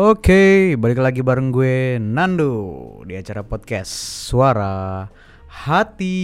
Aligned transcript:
Oke, 0.00 0.80
balik 0.80 0.96
lagi 0.96 1.20
bareng 1.20 1.52
gue 1.52 2.00
Nando 2.00 2.56
di 3.04 3.20
acara 3.20 3.44
podcast 3.44 3.92
Suara 4.32 5.04
Hati. 5.44 6.16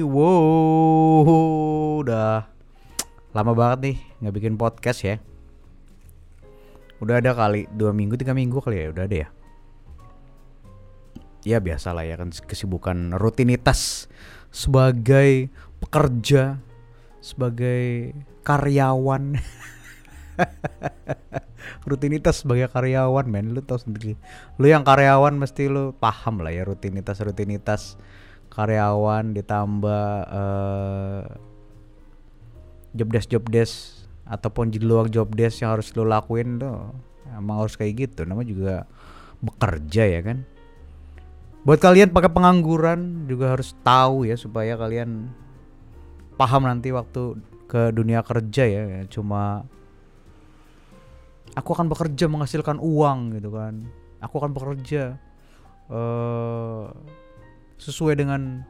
Wow, 0.00 2.00
udah 2.00 2.48
lama 3.36 3.52
banget 3.52 3.78
nih 3.84 3.96
nggak 4.24 4.34
bikin 4.40 4.56
podcast 4.56 5.04
ya. 5.04 5.20
Udah 7.04 7.20
ada 7.20 7.36
kali 7.36 7.68
dua 7.76 7.92
minggu 7.92 8.16
tiga 8.16 8.32
minggu 8.32 8.56
kali 8.64 8.88
ya 8.88 8.96
udah 8.96 9.04
ada 9.04 9.16
ya. 9.20 9.28
Ya 11.44 11.60
biasa 11.60 11.92
lah 11.92 12.08
ya 12.08 12.16
kan 12.16 12.32
kesibukan 12.32 13.20
rutinitas 13.20 14.08
sebagai 14.48 15.52
pekerja, 15.76 16.56
sebagai 17.20 18.16
karyawan. 18.48 19.36
rutinitas 21.90 22.44
sebagai 22.44 22.68
karyawan 22.70 23.26
men. 23.26 23.52
Lu 23.52 23.62
tau 23.64 23.80
sendiri. 23.80 24.16
Lu 24.60 24.66
yang 24.68 24.84
karyawan 24.84 25.36
mesti 25.36 25.70
lu 25.70 25.92
paham 25.96 26.42
lah 26.44 26.52
ya 26.52 26.66
rutinitas 26.66 27.20
rutinitas 27.22 27.96
karyawan 28.50 29.32
ditambah 29.32 30.06
uh, 30.26 31.22
job 32.92 33.08
desk 33.14 33.28
job 33.30 33.44
desk 33.46 33.74
ataupun 34.26 34.74
di 34.74 34.82
luar 34.82 35.06
job 35.06 35.30
desk 35.34 35.62
yang 35.62 35.78
harus 35.78 35.94
lu 35.94 36.06
lakuin 36.06 36.58
tuh 36.58 36.90
emang 37.34 37.64
harus 37.64 37.78
kayak 37.78 38.10
gitu. 38.10 38.26
Namanya 38.26 38.48
juga 38.50 38.74
bekerja 39.40 40.04
ya 40.06 40.20
kan. 40.22 40.38
Buat 41.60 41.80
kalian 41.84 42.10
pakai 42.10 42.32
pengangguran 42.32 43.28
juga 43.28 43.52
harus 43.52 43.76
tahu 43.84 44.24
ya 44.24 44.34
supaya 44.34 44.80
kalian 44.80 45.28
paham 46.40 46.64
nanti 46.64 46.88
waktu 46.88 47.36
ke 47.68 47.92
dunia 47.92 48.24
kerja 48.24 48.64
ya. 48.64 48.82
Cuma 49.06 49.68
aku 51.54 51.70
akan 51.74 51.90
bekerja 51.90 52.26
menghasilkan 52.30 52.78
uang 52.78 53.38
gitu 53.38 53.50
kan. 53.54 53.86
Aku 54.20 54.38
akan 54.38 54.52
bekerja 54.52 55.16
uh, 55.90 56.92
sesuai 57.80 58.20
dengan 58.20 58.62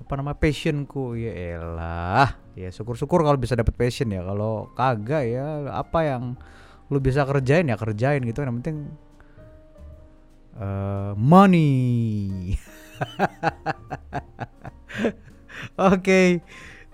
apa 0.00 0.12
nama 0.18 0.34
passionku. 0.36 1.16
Ya 1.16 1.56
elah 1.56 2.36
ya 2.58 2.68
syukur-syukur 2.68 3.22
kalau 3.22 3.38
bisa 3.38 3.56
dapat 3.56 3.72
passion 3.76 4.10
ya. 4.10 4.20
Kalau 4.24 4.72
kagak 4.74 5.24
ya 5.30 5.70
apa 5.70 6.00
yang 6.04 6.34
lu 6.90 6.98
bisa 6.98 7.22
kerjain 7.22 7.70
ya 7.70 7.76
kerjain 7.78 8.20
gitu. 8.26 8.42
Yang 8.42 8.56
penting 8.64 8.78
uh, 10.58 11.12
money. 11.16 12.54
Oke 15.80 16.00
okay. 16.00 16.28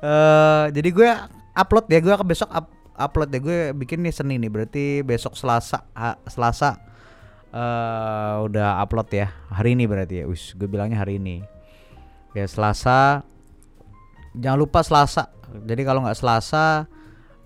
uh, 0.05 0.71
jadi 0.71 0.89
gue 0.93 1.11
upload 1.57 1.87
ya. 1.91 1.99
Gue 2.05 2.15
besok 2.29 2.53
up, 2.53 2.76
upload 2.97 3.29
deh. 3.33 3.41
Gue 3.41 3.59
bikin 3.77 4.03
nih 4.03 4.13
Senin 4.13 4.43
nih 4.43 4.51
berarti 4.51 4.85
besok 5.05 5.37
Selasa 5.37 5.85
ha, 5.93 6.17
Selasa 6.27 6.77
uh, 7.53 8.45
udah 8.49 8.83
upload 8.83 9.09
ya. 9.13 9.29
Hari 9.53 9.77
ini 9.79 9.85
berarti 9.85 10.23
ya. 10.23 10.25
Us 10.29 10.53
gue 10.57 10.69
bilangnya 10.69 11.01
hari 11.01 11.21
ini. 11.21 11.45
Ya 12.37 12.45
Selasa. 12.49 13.25
Jangan 14.37 14.59
lupa 14.61 14.85
Selasa. 14.85 15.33
Jadi 15.65 15.83
kalau 15.87 16.05
nggak 16.05 16.19
Selasa 16.19 16.85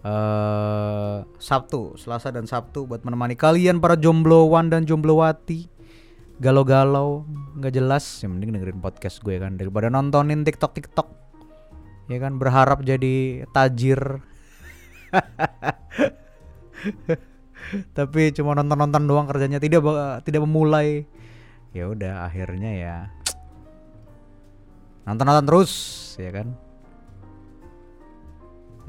uh, 0.03 1.23
Sabtu. 1.39 1.95
Selasa 2.01 2.35
dan 2.35 2.49
Sabtu 2.49 2.89
buat 2.89 3.07
menemani 3.07 3.39
kalian 3.39 3.79
para 3.79 3.95
jomblowan 3.95 4.71
dan 4.71 4.87
jomblowati. 4.87 5.71
Galau-galau 6.41 7.29
nggak 7.61 7.75
jelas. 7.77 8.03
Yang 8.25 8.31
mending 8.35 8.51
dengerin 8.59 8.81
podcast 8.83 9.21
gue 9.23 9.37
kan 9.37 9.55
daripada 9.61 9.93
nontonin 9.93 10.43
TikTok 10.43 10.75
TikTok 10.75 11.21
ya 12.11 12.19
kan 12.19 12.43
berharap 12.43 12.83
jadi 12.83 13.47
tajir 13.55 14.19
tapi 17.97 18.35
cuma 18.35 18.59
nonton-nonton 18.59 19.07
doang 19.07 19.31
kerjanya 19.31 19.63
tidak 19.63 19.87
tidak 20.27 20.43
memulai. 20.43 21.07
Ya 21.71 21.87
udah 21.87 22.27
akhirnya 22.27 22.75
ya 22.75 22.97
nonton-nonton 25.07 25.47
terus 25.47 25.73
ya 26.19 26.35
kan? 26.35 26.51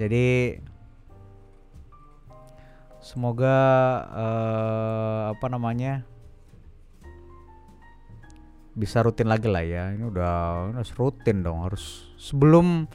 Jadi 0.02 0.58
semoga 3.02 3.58
uh, 4.14 5.22
apa 5.34 5.46
namanya 5.50 6.06
bisa 8.74 9.06
rutin 9.06 9.30
lagi 9.30 9.46
lah 9.46 9.62
ya. 9.62 9.94
Ini 9.94 10.10
udah 10.10 10.34
harus 10.74 10.90
rutin 10.98 11.46
dong 11.46 11.66
harus 11.66 12.10
sebelum 12.18 12.90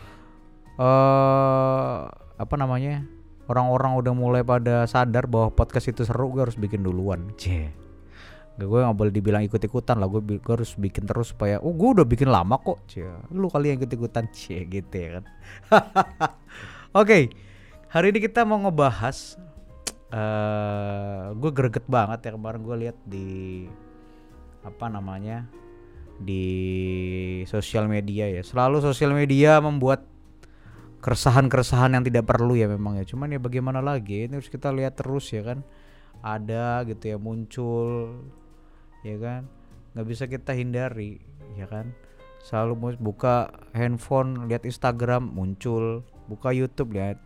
uh, 0.80 2.10
apa 2.36 2.54
namanya 2.58 3.06
orang-orang 3.46 3.92
udah 3.98 4.12
mulai 4.14 4.42
pada 4.42 4.86
sadar 4.90 5.30
bahwa 5.30 5.54
podcast 5.54 5.90
itu 5.90 6.02
seru 6.02 6.30
gue 6.34 6.42
harus 6.42 6.58
bikin 6.58 6.82
duluan. 6.82 7.30
Gak 8.56 8.66
gue 8.66 8.80
gak 8.80 8.96
boleh 8.96 9.12
dibilang 9.12 9.42
ikut-ikutan 9.44 10.00
lah. 10.00 10.08
Gue, 10.08 10.40
gue 10.40 10.52
harus 10.52 10.74
bikin 10.74 11.04
terus 11.04 11.36
supaya 11.36 11.60
oh 11.60 11.76
gue 11.76 12.00
udah 12.00 12.06
bikin 12.08 12.32
lama 12.32 12.58
kok. 12.58 12.82
Cie 12.90 13.06
lu 13.30 13.46
kali 13.52 13.70
yang 13.70 13.78
ikut-ikutan. 13.78 14.26
Cie 14.32 14.64
gitu 14.66 14.94
ya 14.96 15.08
kan. 15.20 15.24
Oke 15.70 17.06
okay, 17.06 17.22
hari 17.92 18.10
ini 18.16 18.24
kita 18.24 18.48
mau 18.48 18.58
ngebahas 18.64 19.36
uh, 20.10 21.36
gue 21.36 21.50
greget 21.52 21.86
banget 21.86 22.26
ya. 22.26 22.30
Kemarin 22.34 22.60
gue 22.64 22.76
lihat 22.88 22.98
di 23.04 23.28
apa 24.66 24.90
namanya 24.90 25.46
di 26.16 26.44
sosial 27.44 27.86
media 27.86 28.26
ya. 28.26 28.40
Selalu 28.40 28.80
sosial 28.82 29.12
media 29.12 29.60
membuat 29.60 30.15
keresahan-keresahan 31.06 31.94
yang 31.94 32.02
tidak 32.02 32.26
perlu 32.26 32.58
ya 32.58 32.66
memang 32.66 32.98
ya. 32.98 33.06
Cuman 33.06 33.30
ya 33.30 33.38
bagaimana 33.38 33.78
lagi? 33.78 34.26
Ini 34.26 34.42
harus 34.42 34.50
kita 34.50 34.74
lihat 34.74 34.98
terus 34.98 35.30
ya 35.30 35.46
kan. 35.46 35.62
Ada 36.18 36.82
gitu 36.82 37.14
ya 37.14 37.16
muncul 37.22 38.18
ya 39.06 39.14
kan. 39.22 39.46
Nggak 39.94 40.06
bisa 40.10 40.26
kita 40.26 40.50
hindari 40.58 41.22
ya 41.54 41.70
kan. 41.70 41.94
Selalu 42.42 42.98
buka 42.98 43.54
handphone 43.70 44.50
lihat 44.50 44.66
Instagram 44.66 45.30
muncul. 45.30 46.02
Buka 46.26 46.50
YouTube 46.50 46.98
lihat 46.98 47.22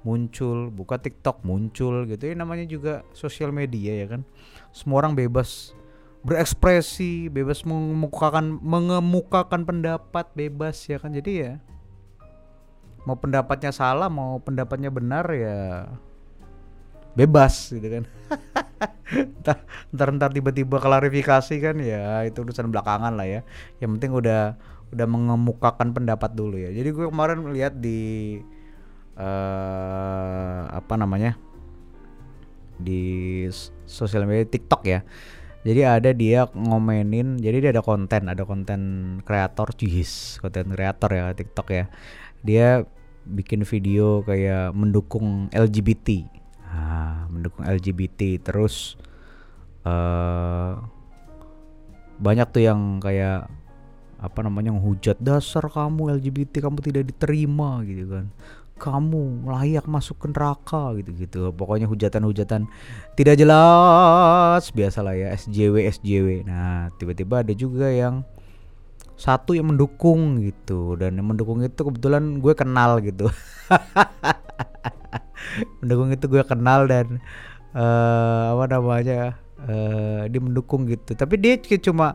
muncul. 0.00 0.72
Buka 0.72 0.96
TikTok 0.96 1.44
muncul 1.44 2.08
gitu. 2.08 2.24
Ya 2.24 2.40
namanya 2.40 2.64
juga 2.64 3.04
sosial 3.12 3.52
media 3.52 4.00
ya 4.00 4.16
kan. 4.16 4.24
Semua 4.72 5.04
orang 5.04 5.12
bebas 5.12 5.76
berekspresi 6.24 7.30
bebas 7.30 7.62
mengemukakan 7.62 8.58
mengemukakan 8.64 9.68
pendapat 9.68 10.24
bebas 10.32 10.88
ya 10.88 10.96
kan. 10.96 11.12
Jadi 11.12 11.32
ya 11.36 11.60
mau 13.06 13.16
pendapatnya 13.18 13.70
salah 13.70 14.10
mau 14.10 14.42
pendapatnya 14.42 14.90
benar 14.90 15.26
ya 15.34 15.86
bebas 17.18 17.74
gitu 17.74 17.86
kan. 17.86 18.04
Ntar 19.90 20.08
ntar 20.14 20.30
tiba-tiba 20.30 20.78
klarifikasi 20.78 21.54
kan 21.58 21.76
ya 21.80 22.22
itu 22.22 22.44
urusan 22.44 22.70
belakangan 22.70 23.16
lah 23.18 23.26
ya. 23.26 23.40
Yang 23.82 23.90
penting 23.98 24.12
udah 24.14 24.54
udah 24.94 25.06
mengemukakan 25.08 25.90
pendapat 25.96 26.30
dulu 26.36 26.60
ya. 26.60 26.70
Jadi 26.70 26.88
gue 26.92 27.06
kemarin 27.08 27.42
lihat 27.50 27.80
di 27.80 28.38
uh, 29.18 30.62
apa 30.70 30.94
namanya 30.94 31.34
di 32.78 33.44
sosial 33.88 34.28
media 34.28 34.46
TikTok 34.46 34.82
ya. 34.86 35.00
Jadi 35.66 35.80
ada 35.82 36.10
dia 36.14 36.46
ngomenin 36.54 37.42
jadi 37.42 37.58
dia 37.58 37.70
ada 37.74 37.82
konten 37.82 38.30
ada 38.30 38.46
konten 38.46 38.80
kreator 39.26 39.74
jihis 39.74 40.38
konten 40.38 40.70
kreator 40.70 41.10
ya 41.10 41.34
TikTok 41.34 41.68
ya 41.74 41.90
dia 42.42 42.86
bikin 43.28 43.66
video 43.66 44.24
kayak 44.24 44.72
mendukung 44.72 45.52
LGBT 45.52 46.24
nah, 46.64 47.28
mendukung 47.28 47.64
LGBT 47.68 48.40
terus 48.40 48.96
uh, 49.84 50.80
banyak 52.18 52.46
tuh 52.50 52.62
yang 52.66 52.98
kayak 52.98 53.46
apa 54.18 54.42
namanya 54.42 54.74
menghujat 54.74 55.14
dasar 55.22 55.62
kamu 55.70 56.18
LGBT 56.18 56.66
kamu 56.66 56.78
tidak 56.82 57.04
diterima 57.14 57.86
gitu 57.86 58.10
kan. 58.10 58.26
Kamu 58.78 59.46
layak 59.46 59.90
masuk 59.90 60.22
ke 60.22 60.26
neraka 60.30 60.94
gitu-gitu. 61.02 61.50
Pokoknya 61.54 61.90
hujatan-hujatan 61.90 62.66
tidak 63.14 63.34
jelas. 63.38 64.62
Biasalah 64.74 65.14
ya 65.18 65.34
SJW 65.34 65.86
SJW 65.98 66.26
nah 66.46 66.90
tiba-tiba 66.98 67.46
ada 67.46 67.54
juga 67.54 67.90
yang 67.90 68.26
satu 69.18 69.52
yang 69.58 69.74
mendukung 69.74 70.38
gitu. 70.40 70.94
Dan 70.94 71.18
yang 71.18 71.26
mendukung 71.26 71.58
itu 71.60 71.82
kebetulan 71.82 72.38
gue 72.38 72.54
kenal 72.54 73.02
gitu. 73.02 73.26
Mendukung 75.82 76.14
itu 76.14 76.24
gue 76.30 76.42
kenal 76.46 76.86
dan 76.86 77.18
uh, 77.74 78.54
apa 78.54 78.64
namanya 78.78 79.34
uh, 79.66 80.22
dia 80.30 80.40
mendukung 80.40 80.86
gitu. 80.86 81.18
Tapi 81.18 81.34
dia 81.34 81.58
cuma 81.58 82.14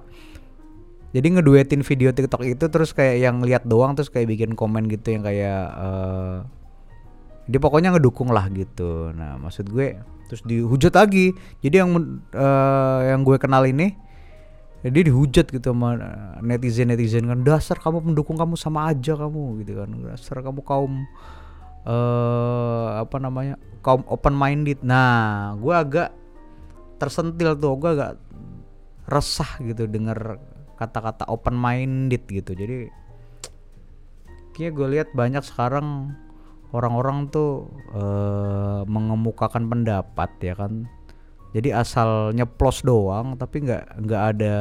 jadi 1.13 1.29
ngeduetin 1.29 1.85
video 1.85 2.09
TikTok 2.09 2.41
itu 2.41 2.65
terus 2.71 2.89
kayak 2.95 3.21
yang 3.21 3.37
lihat 3.45 3.69
doang 3.69 3.93
terus 3.93 4.09
kayak 4.09 4.33
bikin 4.33 4.57
komen 4.57 4.89
gitu 4.89 5.13
yang 5.13 5.21
kayak 5.21 5.69
uh, 5.77 6.41
dia 7.45 7.59
pokoknya 7.59 7.93
ngedukung 7.93 8.31
lah 8.31 8.47
gitu. 8.49 9.11
Nah 9.11 9.37
maksud 9.37 9.69
gue 9.69 9.99
terus 10.31 10.41
dihujat 10.47 10.95
lagi. 10.95 11.35
Jadi 11.59 11.75
yang 11.83 11.91
uh, 12.31 12.99
yang 13.05 13.21
gue 13.27 13.37
kenal 13.37 13.67
ini 13.67 13.93
dia 14.83 15.03
dihujat 15.07 15.47
gitu 15.47 15.71
sama 15.71 15.95
netizen 16.43 16.91
netizen 16.91 17.23
kan 17.23 17.39
dasar 17.39 17.79
kamu 17.79 18.03
pendukung 18.03 18.35
kamu 18.35 18.59
sama 18.59 18.91
aja 18.91 19.15
kamu 19.15 19.63
gitu 19.63 19.79
kan. 19.79 19.89
Dasar 20.11 20.43
kamu 20.43 20.59
kaum 20.59 21.07
uh, 21.87 22.99
apa 22.99 23.15
namanya 23.15 23.55
kaum 23.79 24.03
open 24.11 24.35
minded 24.35 24.83
nah 24.83 25.55
gue 25.55 25.71
agak 25.71 26.09
tersentil 26.99 27.55
tuh 27.55 27.79
gue 27.79 27.89
agak 27.95 28.13
resah 29.07 29.59
gitu 29.63 29.87
denger 29.87 30.39
kata-kata 30.75 31.31
open 31.31 31.55
minded 31.55 32.27
gitu. 32.27 32.51
Jadi 32.51 32.91
kayak 34.51 34.73
gue 34.75 34.87
lihat 34.99 35.09
banyak 35.15 35.47
sekarang 35.47 36.11
orang-orang 36.73 37.31
tuh 37.31 37.71
uh, 37.95 38.83
mengemukakan 38.83 39.69
pendapat 39.69 40.31
ya 40.43 40.59
kan 40.59 40.91
jadi 41.53 41.69
asal 41.77 42.33
nyeplos 42.33 42.81
doang 42.81 43.37
tapi 43.37 43.61
nggak 43.61 44.01
nggak 44.01 44.21
ada 44.35 44.55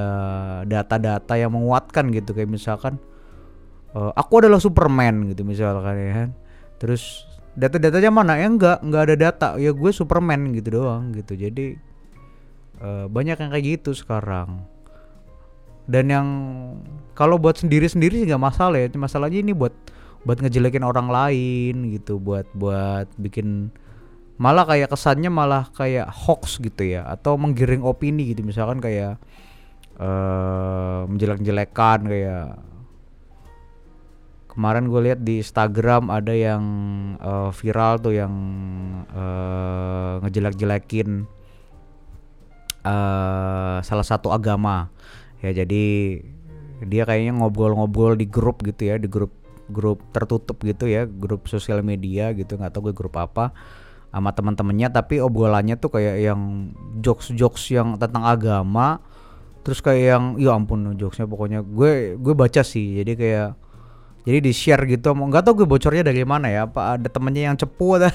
data-data 0.69 1.41
yang 1.41 1.56
menguatkan 1.56 2.12
gitu. 2.12 2.37
Kayak 2.37 2.53
misalkan 2.53 3.00
uh, 3.97 4.12
aku 4.12 4.44
adalah 4.44 4.61
Superman 4.61 5.33
gitu 5.33 5.41
misalkan 5.41 5.97
ya 5.97 6.12
kan. 6.12 6.31
Terus 6.77 7.25
data-datanya 7.56 8.12
mana? 8.12 8.37
Ya 8.37 8.44
nggak 8.44 8.85
nggak 8.85 9.03
ada 9.09 9.17
data. 9.17 9.49
Ya 9.56 9.73
gue 9.73 9.91
Superman 9.91 10.53
gitu 10.53 10.85
doang 10.85 11.17
gitu. 11.17 11.33
Jadi 11.33 11.81
uh, 12.85 13.09
banyak 13.09 13.41
yang 13.41 13.50
kayak 13.56 13.67
gitu 13.81 13.97
sekarang. 13.97 14.69
Dan 15.89 16.12
yang 16.12 16.29
kalau 17.17 17.41
buat 17.41 17.56
sendiri-sendiri 17.56 18.21
sih 18.21 18.29
nggak 18.29 18.53
masalah 18.53 18.77
ya. 18.77 18.93
Masalahnya 19.00 19.41
ini 19.41 19.56
buat 19.56 19.73
buat 20.29 20.44
ngejelekin 20.44 20.85
orang 20.85 21.09
lain 21.09 21.97
gitu. 21.97 22.21
Buat 22.21 22.53
buat 22.53 23.09
bikin 23.17 23.73
malah 24.43 24.67
kayak 24.67 24.91
kesannya 24.91 25.31
malah 25.31 25.71
kayak 25.71 26.11
hoax 26.11 26.59
gitu 26.59 26.83
ya 26.99 27.06
atau 27.06 27.39
menggiring 27.39 27.87
opini 27.87 28.35
gitu. 28.35 28.43
Misalkan 28.43 28.83
kayak 28.83 29.23
uh, 30.03 31.06
menjelek-jelekan 31.06 32.11
kayak 32.11 32.59
kemarin 34.50 34.91
gue 34.91 35.00
lihat 35.06 35.21
di 35.23 35.39
Instagram 35.39 36.11
ada 36.11 36.35
yang 36.35 36.65
uh, 37.23 37.55
viral 37.55 38.03
tuh 38.03 38.19
yang 38.19 38.35
uh, 39.15 40.19
ngejelek-jelekin 40.27 41.23
uh, 42.83 43.79
salah 43.87 44.06
satu 44.06 44.35
agama. 44.35 44.91
Ya 45.39 45.55
jadi 45.55 46.19
dia 46.83 47.06
kayaknya 47.06 47.39
ngobrol-ngobrol 47.39 48.19
di 48.19 48.27
grup 48.27 48.67
gitu 48.67 48.91
ya 48.91 48.99
di 48.99 49.06
grup 49.06 49.31
grup 49.71 50.03
tertutup 50.11 50.59
gitu 50.67 50.91
ya 50.91 51.06
grup 51.06 51.47
sosial 51.47 51.87
media 51.87 52.35
gitu 52.35 52.59
nggak 52.59 52.75
tahu 52.75 52.91
gue 52.91 52.94
grup 52.99 53.15
apa 53.15 53.55
sama 54.12 54.31
teman-temannya 54.37 54.93
tapi 54.93 55.25
obrolannya 55.25 55.81
tuh 55.81 55.97
kayak 55.97 56.17
yang 56.20 56.70
jokes-jokes 57.00 57.73
yang 57.73 57.97
tentang 57.97 58.29
agama 58.29 59.00
terus 59.64 59.81
kayak 59.81 60.05
yang 60.05 60.25
ya 60.37 60.53
ampun 60.53 60.93
jokesnya 61.00 61.25
pokoknya. 61.25 61.64
Gue 61.64 62.20
gue 62.20 62.35
baca 62.37 62.61
sih 62.61 63.00
jadi 63.00 63.12
kayak 63.17 63.49
jadi 64.29 64.38
di 64.44 64.53
share 64.53 64.85
gitu. 64.85 65.17
Nggak 65.17 65.43
tahu 65.49 65.64
gue 65.64 65.69
bocornya 65.70 66.05
dari 66.05 66.23
mana 66.29 66.53
ya 66.53 66.69
apa 66.69 67.00
ada 67.00 67.09
temennya 67.09 67.50
yang 67.50 67.56
cepu 67.56 67.97
ada 67.97 68.12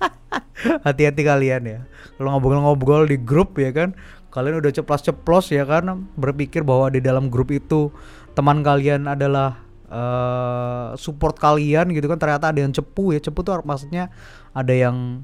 hati-hati 0.86 1.22
kalian 1.22 1.62
ya. 1.68 1.80
Kalau 2.16 2.32
ngobrol-ngobrol 2.32 3.04
di 3.04 3.20
grup 3.20 3.60
ya 3.60 3.68
kan 3.74 3.92
kalian 4.32 4.64
udah 4.64 4.72
ceplos-ceplos 4.72 5.52
ya 5.52 5.68
kan 5.68 6.08
berpikir 6.16 6.64
bahwa 6.64 6.88
di 6.88 7.04
dalam 7.04 7.28
grup 7.28 7.52
itu 7.52 7.92
teman 8.32 8.64
kalian 8.64 9.04
adalah 9.04 9.60
uh, 9.92 10.96
support 10.96 11.36
kalian 11.36 11.92
gitu 11.92 12.08
kan 12.08 12.16
ternyata 12.16 12.48
ada 12.48 12.64
yang 12.64 12.72
cepu 12.72 13.12
ya. 13.12 13.20
Cepu 13.20 13.44
tuh 13.44 13.60
maksudnya 13.62 14.08
ada 14.56 14.72
yang 14.72 15.20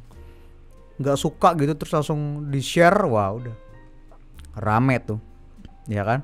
nggak 1.00 1.16
suka 1.16 1.56
gitu 1.56 1.72
terus 1.78 1.92
langsung 1.96 2.52
di 2.52 2.60
share 2.60 3.08
wah 3.08 3.32
udah. 3.32 3.56
Rame 4.60 5.00
tuh 5.00 5.18
ya 5.88 6.04
kan? 6.04 6.20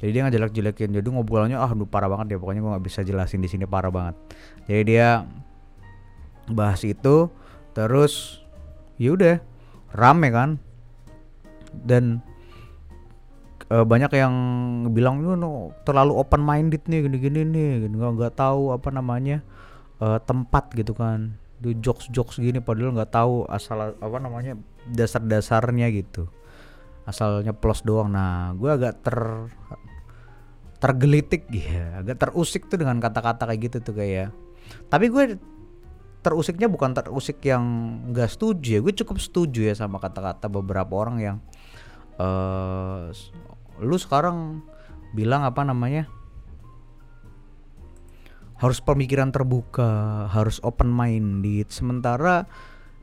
Jadi 0.00 0.10
dia 0.10 0.22
ngejelek-jelekin 0.26 0.90
jadi 1.00 1.08
ngobrolnya 1.08 1.60
ah 1.60 1.70
udah 1.70 1.88
parah 1.88 2.10
banget 2.10 2.36
ya 2.36 2.38
pokoknya 2.40 2.60
gue 2.60 2.70
nggak 2.76 2.84
bisa 2.84 3.00
jelasin 3.04 3.40
di 3.44 3.48
sini 3.48 3.64
parah 3.68 3.92
banget. 3.92 4.16
Jadi 4.66 4.82
dia 4.96 5.28
bahas 6.50 6.80
itu 6.84 7.28
terus 7.72 8.44
yaudah 9.00 9.40
rame 9.92 10.28
kan? 10.32 10.50
Dan 11.74 12.22
uh, 13.70 13.84
banyak 13.84 14.12
yang 14.16 14.34
bilang 14.90 15.22
itu 15.22 15.36
no, 15.38 15.72
terlalu 15.86 16.16
open 16.18 16.42
minded 16.42 16.84
nih 16.88 17.06
gini-gini 17.06 17.40
nih 17.46 17.68
nggak 17.88 18.10
nggak 18.20 18.34
tahu 18.36 18.74
apa 18.74 18.88
namanya 18.90 19.40
uh, 20.00 20.18
tempat 20.20 20.72
gitu 20.74 20.92
kan. 20.96 21.36
Itu 21.62 21.76
jokes 21.80 22.10
jokes 22.12 22.36
gini 22.40 22.60
padahal 22.60 22.96
nggak 22.96 23.12
tahu 23.12 23.48
asal 23.48 23.96
apa 23.96 24.16
namanya 24.20 24.58
dasar-dasarnya 24.90 25.88
gitu. 25.94 26.28
Asalnya 27.04 27.52
plus 27.52 27.84
doang. 27.84 28.12
Nah 28.12 28.52
gue 28.56 28.68
agak 28.68 29.00
ter 29.04 29.18
tergelitik 30.84 31.48
ya 31.48 32.04
agak 32.04 32.20
terusik 32.20 32.68
tuh 32.68 32.76
dengan 32.76 33.00
kata-kata 33.00 33.48
kayak 33.48 33.60
gitu 33.72 33.76
tuh 33.80 33.94
kayak 33.96 34.28
tapi 34.92 35.08
gue 35.08 35.40
terusiknya 36.20 36.68
bukan 36.68 36.92
terusik 36.92 37.40
yang 37.40 37.64
nggak 38.12 38.28
setuju 38.28 38.68
ya 38.76 38.80
gue 38.84 38.92
cukup 38.92 39.16
setuju 39.16 39.64
ya 39.64 39.72
sama 39.72 39.96
kata-kata 39.96 40.52
beberapa 40.52 40.92
orang 40.92 41.16
yang 41.24 41.36
uh, 42.18 43.10
lu 43.82 43.96
sekarang 43.98 44.62
bilang 45.14 45.46
apa 45.46 45.62
namanya? 45.62 46.10
Harus 48.58 48.78
pemikiran 48.80 49.34
terbuka 49.34 50.24
harus 50.30 50.62
open 50.62 50.88
minded 50.88 51.68
sementara 51.68 52.46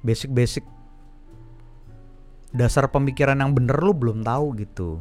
basic-basic 0.01 0.65
dasar 2.51 2.89
pemikiran 2.91 3.39
yang 3.39 3.51
bener 3.55 3.77
lu 3.79 3.93
belum 3.95 4.23
tahu 4.23 4.57
gitu. 4.59 4.99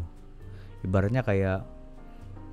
Ibaratnya 0.87 1.23
kayak 1.23 1.67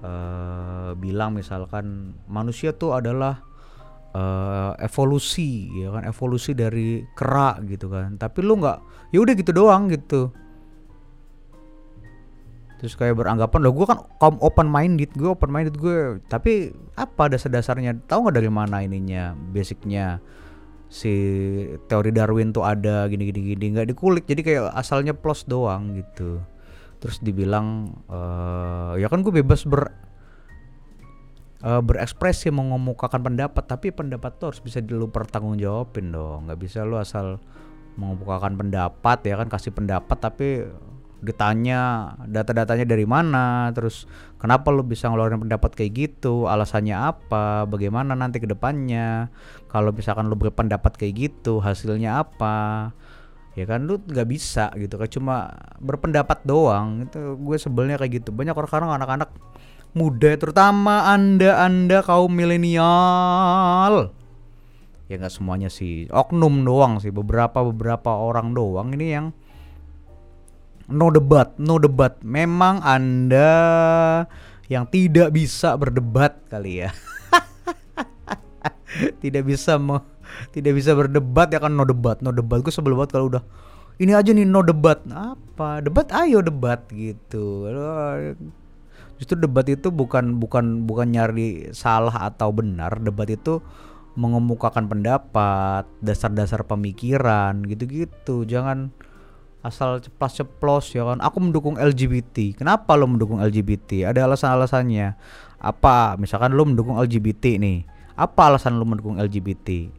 uh, 0.02 0.92
bilang 0.98 1.36
misalkan 1.36 2.18
manusia 2.30 2.74
tuh 2.74 2.96
adalah 2.96 3.44
uh, 4.14 4.74
evolusi 4.80 5.70
ya 5.82 5.94
kan? 5.94 6.06
Evolusi 6.06 6.54
dari 6.54 7.04
kera 7.18 7.60
gitu 7.66 7.90
kan. 7.92 8.16
Tapi 8.16 8.40
lu 8.46 8.62
nggak 8.62 9.12
ya 9.12 9.20
udah 9.20 9.34
gitu 9.36 9.52
doang 9.52 9.90
gitu 9.92 10.32
terus 12.78 12.94
kayak 12.94 13.18
beranggapan 13.18 13.60
loh 13.66 13.74
gue 13.74 13.86
kan 13.90 14.00
kaum 14.22 14.38
open 14.38 14.70
minded 14.70 15.10
gue 15.18 15.34
open 15.34 15.50
minded 15.50 15.76
gue 15.82 16.22
tapi 16.30 16.78
apa 16.98 17.30
dasar-dasarnya? 17.30 18.10
Tahu 18.10 18.28
nggak 18.28 18.36
dari 18.42 18.50
mana 18.50 18.82
ininya? 18.82 19.38
Basicnya 19.38 20.18
si 20.90 21.14
teori 21.86 22.10
Darwin 22.10 22.50
tuh 22.50 22.66
ada 22.66 23.06
gini 23.06 23.30
gini 23.30 23.54
gini 23.54 23.66
nggak 23.78 23.94
dikulik. 23.94 24.26
Jadi 24.26 24.42
kayak 24.42 24.74
asalnya 24.74 25.14
plus 25.14 25.46
doang 25.46 25.94
gitu. 25.94 26.42
Terus 26.98 27.22
dibilang 27.22 27.94
uh, 28.10 28.98
ya 28.98 29.06
kan 29.14 29.22
gue 29.22 29.30
bebas 29.30 29.62
ber 29.70 29.94
uh, 31.62 31.82
berekspresi 31.86 32.50
mengemukakan 32.50 33.22
pendapat. 33.22 33.64
Tapi 33.70 33.94
pendapat 33.94 34.42
tuh 34.42 34.50
harus 34.50 34.62
bisa 34.66 34.82
lu 34.82 35.14
pertanggungjawabin 35.14 36.10
dong. 36.10 36.50
Nggak 36.50 36.60
bisa 36.66 36.82
lu 36.82 36.98
asal 36.98 37.38
mengemukakan 37.98 38.58
pendapat 38.58 39.26
ya 39.26 39.38
kan 39.42 39.50
kasih 39.50 39.74
pendapat 39.74 40.18
tapi 40.22 40.66
ditanya 41.18 42.14
data-datanya 42.30 42.86
dari 42.86 43.06
mana 43.10 43.74
terus 43.74 44.06
kenapa 44.38 44.70
lu 44.70 44.86
bisa 44.86 45.10
ngeluarin 45.10 45.42
pendapat 45.42 45.74
kayak 45.74 45.92
gitu 45.98 46.46
alasannya 46.46 46.94
apa 46.94 47.66
bagaimana 47.66 48.14
nanti 48.14 48.38
ke 48.38 48.46
depannya 48.46 49.34
kalau 49.68 49.90
misalkan 49.90 50.30
lu 50.30 50.38
berpendapat 50.38 50.94
kayak 50.94 51.14
gitu 51.18 51.58
hasilnya 51.58 52.22
apa 52.22 52.94
ya 53.58 53.66
kan 53.66 53.90
lu 53.90 53.98
nggak 53.98 54.30
bisa 54.30 54.70
gitu 54.78 55.02
kan 55.02 55.10
cuma 55.10 55.36
berpendapat 55.82 56.46
doang 56.46 57.10
itu 57.10 57.34
gue 57.42 57.58
sebelnya 57.58 57.98
kayak 57.98 58.22
gitu. 58.22 58.30
Banyak 58.30 58.54
orang-orang 58.54 59.02
anak-anak 59.02 59.30
muda 59.98 60.38
terutama 60.38 61.10
anda 61.10 61.66
anda 61.66 62.06
kaum 62.06 62.30
milenial. 62.30 64.14
Ya 65.10 65.18
nggak 65.18 65.34
semuanya 65.34 65.74
sih 65.74 66.06
oknum 66.14 66.62
doang 66.62 67.02
sih 67.02 67.10
beberapa 67.10 67.66
beberapa 67.66 68.14
orang 68.14 68.54
doang 68.54 68.94
ini 68.94 69.08
yang 69.10 69.34
no 70.88 71.12
debat, 71.12 71.54
no 71.60 71.78
debat. 71.78 72.16
Memang 72.24 72.82
Anda 72.82 73.52
yang 74.68 74.88
tidak 74.88 75.36
bisa 75.36 75.76
berdebat 75.76 76.40
kali 76.48 76.88
ya. 76.88 76.92
tidak 79.24 79.48
bisa 79.48 79.80
me, 79.80 80.04
tidak 80.52 80.76
bisa 80.76 80.96
berdebat 80.96 81.52
ya 81.52 81.60
kan 81.60 81.76
no 81.76 81.84
debat, 81.84 82.20
no 82.24 82.32
debat. 82.32 82.64
Gue 82.64 82.74
sebel 82.74 82.96
banget 82.96 83.16
kalau 83.16 83.32
udah 83.32 83.44
ini 84.00 84.16
aja 84.16 84.32
nih 84.32 84.48
no 84.48 84.64
debat. 84.64 85.04
Apa? 85.12 85.84
Debat 85.84 86.08
ayo 86.16 86.40
debat 86.44 86.84
gitu. 86.92 87.68
Justru 89.18 89.36
debat 89.38 89.66
itu 89.66 89.90
bukan 89.90 90.38
bukan 90.38 90.86
bukan 90.86 91.08
nyari 91.10 91.74
salah 91.74 92.32
atau 92.32 92.54
benar. 92.54 93.02
Debat 93.02 93.28
itu 93.28 93.60
mengemukakan 94.18 94.90
pendapat, 94.90 95.86
dasar-dasar 96.02 96.66
pemikiran 96.66 97.62
gitu-gitu. 97.66 98.50
Jangan 98.50 98.90
asal 99.68 100.00
ceplos-ceplos 100.00 100.96
ya 100.96 101.04
kan? 101.04 101.20
Aku 101.20 101.44
mendukung 101.44 101.76
LGBT 101.76 102.56
kenapa 102.56 102.96
lo 102.96 103.06
mendukung 103.12 103.44
LGBT 103.44 104.16
ada 104.16 104.24
alasan-alasannya. 104.26 105.20
Apa? 105.60 106.16
Misalkan 106.16 106.56
lo 106.56 106.64
mendukung 106.64 106.96
LGBT 106.96 107.60
nih 107.60 107.98
apa 108.18 108.50
alasan 108.50 108.82
lo 108.82 108.86
mendukung 108.90 109.22
LGBT 109.22 109.94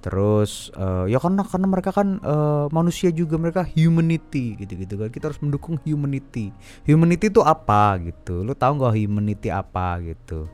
terus 0.00 0.72
uh, 0.80 1.04
ya 1.04 1.20
karena 1.20 1.44
karena 1.44 1.68
mereka 1.68 1.92
kan 1.92 2.24
uh, 2.24 2.72
manusia 2.72 3.12
juga 3.12 3.36
mereka 3.36 3.60
humanity 3.68 4.56
gitu 4.56 4.72
gitu 4.80 4.96
kan. 4.96 5.12
Kita 5.12 5.28
harus 5.28 5.36
mendukung 5.44 5.76
humanity. 5.84 6.56
Humanity 6.88 7.28
itu 7.28 7.44
apa 7.44 8.00
gitu? 8.00 8.40
Lo 8.40 8.56
tahu 8.56 8.80
nggak 8.80 8.96
humanity 8.96 9.52
apa 9.52 10.00
gitu? 10.00 10.48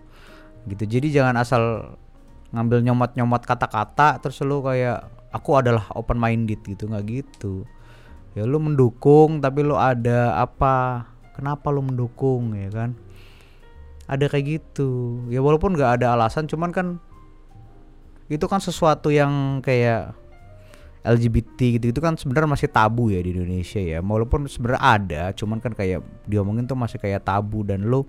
Gitu. 0.66 0.82
Jadi 0.90 1.14
jangan 1.14 1.38
asal 1.38 1.94
ngambil 2.50 2.90
nyomot-nyomot 2.90 3.46
kata-kata 3.46 4.18
terus 4.18 4.42
lo 4.42 4.66
kayak 4.66 5.06
aku 5.30 5.54
adalah 5.54 5.94
open 5.94 6.18
minded 6.18 6.58
gitu. 6.66 6.90
Nggak 6.90 7.06
gitu 7.06 7.62
ya 8.36 8.44
lu 8.44 8.60
mendukung 8.60 9.40
tapi 9.40 9.64
lu 9.64 9.74
ada 9.74 10.36
apa? 10.36 11.08
Kenapa 11.32 11.72
lu 11.72 11.80
mendukung 11.80 12.52
ya 12.52 12.68
kan? 12.68 12.92
Ada 14.04 14.28
kayak 14.28 14.44
gitu. 14.60 15.24
Ya 15.32 15.40
walaupun 15.40 15.72
nggak 15.72 16.00
ada 16.00 16.12
alasan 16.12 16.44
cuman 16.44 16.70
kan 16.70 16.86
itu 18.28 18.44
kan 18.44 18.60
sesuatu 18.60 19.08
yang 19.08 19.64
kayak 19.64 20.12
LGBT 21.06 21.78
gitu 21.78 21.94
itu 21.94 22.00
kan 22.02 22.18
sebenarnya 22.18 22.50
masih 22.50 22.68
tabu 22.68 23.08
ya 23.08 23.24
di 23.24 23.32
Indonesia 23.32 23.80
ya. 23.80 24.04
Walaupun 24.04 24.50
sebenarnya 24.50 24.82
ada 24.84 25.22
cuman 25.32 25.58
kan 25.64 25.72
kayak 25.72 26.04
diomongin 26.28 26.68
tuh 26.68 26.76
masih 26.76 27.00
kayak 27.00 27.24
tabu 27.24 27.64
dan 27.64 27.88
lo 27.88 28.04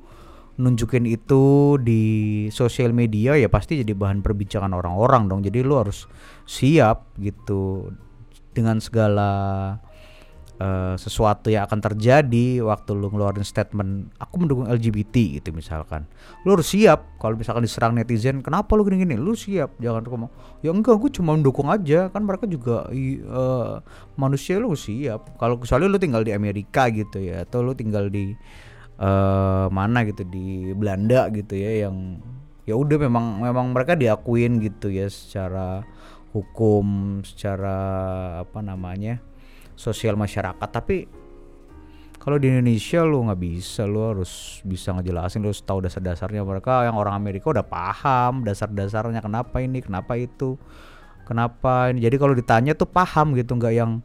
nunjukin 0.57 1.05
itu 1.05 1.77
di 1.77 2.03
sosial 2.49 2.89
media 2.89 3.37
ya 3.37 3.45
pasti 3.45 3.77
jadi 3.85 3.93
bahan 3.93 4.25
perbincangan 4.25 4.73
orang-orang 4.73 5.29
dong. 5.29 5.45
Jadi 5.45 5.61
lo 5.61 5.85
harus 5.85 6.09
siap 6.49 7.13
gitu 7.21 7.93
dengan 8.57 8.81
segala 8.81 9.29
uh, 10.57 10.95
sesuatu 10.97 11.49
yang 11.49 11.65
akan 11.65 11.79
terjadi 11.81 12.61
waktu 12.65 12.91
lu 12.93 13.09
ngeluarin 13.09 13.45
statement 13.45 14.13
aku 14.17 14.35
mendukung 14.41 14.65
LGBT 14.69 15.41
gitu 15.41 15.49
misalkan. 15.53 16.05
Lu 16.45 16.57
harus 16.57 16.69
siap 16.69 17.17
kalau 17.21 17.37
misalkan 17.37 17.65
diserang 17.65 17.93
netizen 17.97 18.41
kenapa 18.41 18.73
lu 18.77 18.85
gini-gini? 18.85 19.17
Lu 19.17 19.33
siap. 19.33 19.77
Jangan 19.81 20.05
ngomong 20.05 20.31
ya 20.65 20.73
enggak 20.73 20.97
gue 20.97 21.11
cuma 21.21 21.37
mendukung 21.37 21.69
aja. 21.69 22.09
Kan 22.09 22.25
mereka 22.25 22.49
juga 22.49 22.89
uh, 22.89 23.81
manusia 24.17 24.57
lu 24.57 24.73
siap. 24.73 25.37
Kalau 25.37 25.61
kecuali 25.61 25.85
lu 25.85 25.97
tinggal 26.01 26.25
di 26.25 26.33
Amerika 26.33 26.89
gitu 26.89 27.21
ya 27.21 27.45
atau 27.45 27.61
lu 27.61 27.77
tinggal 27.77 28.09
di 28.09 28.33
uh, 29.01 29.69
mana 29.69 30.03
gitu 30.05 30.25
di 30.25 30.73
Belanda 30.73 31.29
gitu 31.33 31.53
ya 31.57 31.87
yang 31.87 32.21
ya 32.67 32.75
udah 32.75 32.97
memang 32.99 33.39
memang 33.39 33.71
mereka 33.71 33.95
diakuin 33.95 34.59
gitu 34.59 34.91
ya 34.91 35.07
secara 35.07 35.87
hukum 36.35 37.19
secara 37.23 37.79
apa 38.43 38.59
namanya 38.59 39.23
sosial 39.77 40.17
masyarakat. 40.17 40.67
Tapi 40.67 41.07
kalau 42.17 42.41
di 42.41 42.51
Indonesia 42.51 43.07
lu 43.07 43.23
nggak 43.23 43.39
bisa 43.39 43.87
lu 43.87 44.03
harus 44.03 44.59
bisa 44.67 44.91
ngejelasin 44.91 45.39
lu 45.39 45.53
harus 45.53 45.63
tahu 45.63 45.79
dasar-dasarnya. 45.85 46.43
Mereka 46.43 46.89
yang 46.89 46.99
orang 46.99 47.15
Amerika 47.15 47.53
udah 47.53 47.63
paham 47.63 48.43
dasar-dasarnya 48.43 49.23
kenapa 49.23 49.63
ini 49.63 49.79
kenapa 49.79 50.19
itu 50.19 50.59
kenapa 51.23 51.93
ini. 51.95 52.03
Jadi 52.03 52.15
kalau 52.19 52.35
ditanya 52.35 52.75
tuh 52.75 52.89
paham 52.89 53.31
gitu 53.37 53.55
nggak 53.55 53.71
yang 53.71 54.03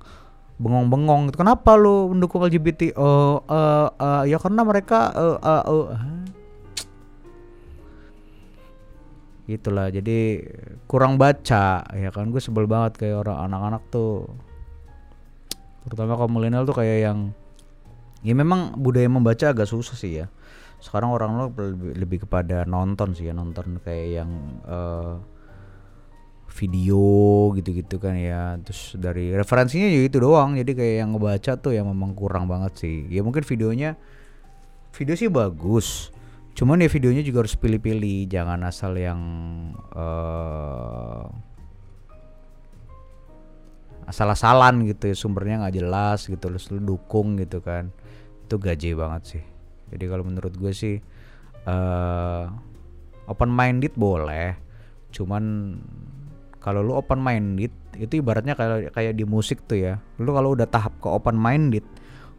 bengong-bengong 0.62 1.32
gitu. 1.32 1.42
kenapa 1.42 1.74
lu 1.74 2.14
mendukung 2.14 2.46
LGBT 2.46 2.94
uh, 2.94 3.42
uh, 3.42 3.88
uh, 3.90 4.22
ya 4.22 4.38
karena 4.38 4.62
mereka 4.62 5.10
uh, 5.10 5.38
uh, 5.42 5.64
uh. 5.66 5.86
itulah 9.50 9.90
jadi 9.90 10.46
kurang 10.86 11.18
baca 11.18 11.82
ya 11.90 12.10
kan. 12.14 12.30
Gue 12.30 12.38
sebel 12.38 12.70
banget 12.70 13.02
kayak 13.02 13.26
orang 13.26 13.50
anak-anak 13.50 13.82
tuh 13.90 14.30
terutama 15.86 16.14
kaum 16.14 16.30
milenial 16.30 16.62
tuh 16.64 16.78
kayak 16.78 16.98
yang 17.10 17.18
ya 18.22 18.34
memang 18.38 18.78
budaya 18.78 19.10
membaca 19.10 19.50
agak 19.50 19.66
susah 19.66 19.98
sih 19.98 20.22
ya. 20.22 20.26
Sekarang 20.82 21.14
orang 21.14 21.38
lo 21.38 21.46
lebih, 21.54 21.94
lebih 21.94 22.18
kepada 22.26 22.66
nonton 22.66 23.14
sih 23.14 23.30
ya 23.30 23.34
nonton 23.34 23.78
kayak 23.82 24.08
yang 24.22 24.30
uh, 24.66 25.18
video 26.52 27.02
gitu-gitu 27.54 28.02
kan 28.02 28.14
ya. 28.18 28.58
Terus 28.62 28.98
dari 28.98 29.30
referensinya 29.34 29.86
juga 29.90 30.04
itu 30.06 30.18
doang. 30.22 30.58
Jadi 30.58 30.72
kayak 30.74 30.94
yang 31.06 31.10
ngebaca 31.14 31.52
tuh 31.58 31.72
yang 31.74 31.86
memang 31.90 32.14
kurang 32.18 32.46
banget 32.50 32.78
sih. 32.78 33.06
Ya 33.10 33.22
mungkin 33.22 33.42
videonya 33.42 33.94
video 34.94 35.14
sih 35.14 35.30
bagus. 35.30 36.10
Cuman 36.52 36.84
ya 36.84 36.88
videonya 36.90 37.22
juga 37.24 37.46
harus 37.46 37.56
pilih-pilih. 37.56 38.28
Jangan 38.28 38.60
asal 38.66 38.92
yang 38.98 39.20
uh, 39.94 41.24
asal-asalan 44.06 44.84
gitu 44.88 45.12
ya 45.12 45.16
sumbernya 45.16 45.62
nggak 45.62 45.76
jelas 45.78 46.26
gitu 46.26 46.42
terus 46.42 46.68
lu 46.70 46.82
dukung 46.82 47.38
gitu 47.38 47.62
kan. 47.62 47.90
Itu 48.46 48.58
gaje 48.58 48.92
banget 48.92 49.22
sih. 49.24 49.44
Jadi 49.92 50.04
kalau 50.08 50.24
menurut 50.24 50.54
gue 50.56 50.72
sih 50.72 50.96
uh, 51.68 52.48
open 53.28 53.50
minded 53.52 53.94
boleh. 53.94 54.56
Cuman 55.12 55.76
kalau 56.62 56.80
lu 56.80 56.94
open 56.94 57.20
minded 57.20 57.72
itu 57.98 58.24
ibaratnya 58.24 58.56
kayak 58.56 58.94
kayak 58.96 59.14
di 59.18 59.24
musik 59.28 59.64
tuh 59.68 59.78
ya. 59.78 59.94
Lu 60.18 60.32
kalau 60.32 60.56
udah 60.56 60.66
tahap 60.66 60.96
ke 60.98 61.08
open 61.08 61.36
minded 61.36 61.84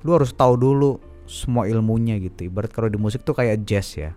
lu 0.03 0.20
harus 0.20 0.36
tahu 0.36 0.60
dulu 0.60 1.00
semua 1.25 1.65
ilmunya 1.67 2.20
gitu. 2.20 2.51
Ibarat 2.51 2.72
kalau 2.75 2.91
di 2.91 3.00
musik 3.00 3.24
tuh 3.24 3.36
kayak 3.36 3.63
jazz 3.63 3.96
ya. 3.96 4.12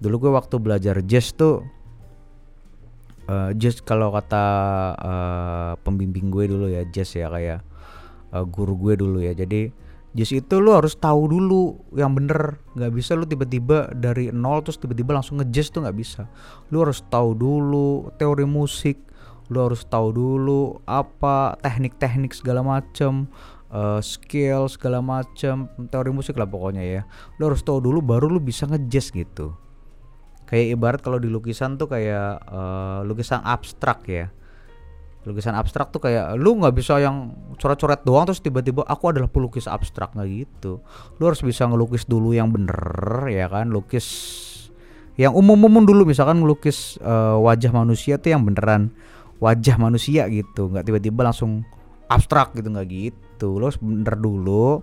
Dulu 0.00 0.28
gue 0.28 0.32
waktu 0.32 0.56
belajar 0.62 1.02
jazz 1.04 1.34
tuh 1.34 1.66
uh, 3.30 3.50
jazz 3.54 3.78
kalau 3.78 4.10
kata 4.10 4.44
uh, 4.98 5.72
pembimbing 5.86 6.34
gue 6.34 6.50
dulu 6.50 6.66
ya 6.66 6.82
jazz 6.90 7.14
ya 7.14 7.30
kayak 7.30 7.62
uh, 8.34 8.42
guru 8.42 8.74
gue 8.74 8.94
dulu 8.98 9.22
ya. 9.22 9.30
Jadi 9.30 9.70
jazz 10.10 10.34
itu 10.34 10.58
lu 10.58 10.74
harus 10.74 10.98
tahu 10.98 11.30
dulu 11.30 11.78
yang 11.94 12.18
bener. 12.18 12.58
Nggak 12.74 12.92
bisa 12.92 13.14
lu 13.14 13.24
tiba-tiba 13.30 13.94
dari 13.94 14.34
nol 14.34 14.66
terus 14.66 14.82
tiba-tiba 14.82 15.14
langsung 15.14 15.38
ngejazz 15.38 15.70
tuh 15.70 15.86
nggak 15.86 15.96
bisa. 15.96 16.26
Lu 16.74 16.82
harus 16.82 17.06
tahu 17.06 17.38
dulu 17.38 18.10
teori 18.18 18.44
musik 18.44 18.98
lu 19.50 19.66
harus 19.66 19.82
tahu 19.82 20.14
dulu 20.14 20.78
apa 20.86 21.58
teknik-teknik 21.58 22.30
segala 22.30 22.62
macem 22.62 23.26
uh, 23.74 23.98
skill 23.98 24.70
segala 24.70 25.02
macem 25.02 25.66
teori 25.90 26.14
musik 26.14 26.38
lah 26.38 26.46
pokoknya 26.46 26.86
ya. 26.86 27.02
Lu 27.42 27.50
harus 27.50 27.66
tahu 27.66 27.82
dulu 27.82 27.98
baru 27.98 28.30
lu 28.30 28.38
bisa 28.38 28.70
ngejazz 28.70 29.10
gitu 29.10 29.58
kayak 30.50 30.66
ibarat 30.74 31.00
kalau 31.00 31.22
di 31.22 31.30
lukisan 31.30 31.78
tuh 31.78 31.86
kayak 31.86 32.42
uh, 32.50 33.06
lukisan 33.06 33.38
abstrak 33.46 34.02
ya. 34.10 34.26
Lukisan 35.22 35.54
abstrak 35.54 35.94
tuh 35.94 36.02
kayak 36.02 36.34
lu 36.34 36.58
nggak 36.58 36.74
bisa 36.74 36.98
yang 36.98 37.30
coret-coret 37.54 38.02
doang 38.02 38.26
terus 38.26 38.42
tiba-tiba 38.42 38.82
aku 38.82 39.14
adalah 39.14 39.30
pelukis 39.30 39.70
abstrak. 39.70 40.18
Nggak 40.18 40.28
gitu. 40.28 40.82
Lu 41.22 41.22
harus 41.30 41.38
bisa 41.46 41.70
ngelukis 41.70 42.02
dulu 42.10 42.34
yang 42.34 42.50
bener 42.50 43.30
ya 43.30 43.46
kan? 43.46 43.70
Lukis 43.70 44.06
yang 45.14 45.36
umum-umum 45.36 45.86
dulu 45.86 46.08
misalkan 46.08 46.42
ngelukis 46.42 46.98
uh, 47.04 47.38
wajah 47.38 47.70
manusia 47.70 48.16
tuh 48.18 48.34
yang 48.34 48.42
beneran 48.42 48.90
wajah 49.38 49.76
manusia 49.78 50.26
gitu. 50.32 50.66
Nggak 50.66 50.88
tiba-tiba 50.90 51.30
langsung 51.30 51.62
abstrak 52.10 52.58
gitu 52.58 52.74
nggak 52.74 52.88
gitu. 52.90 53.60
Lu 53.60 53.70
harus 53.70 53.78
bener 53.78 54.18
dulu. 54.18 54.82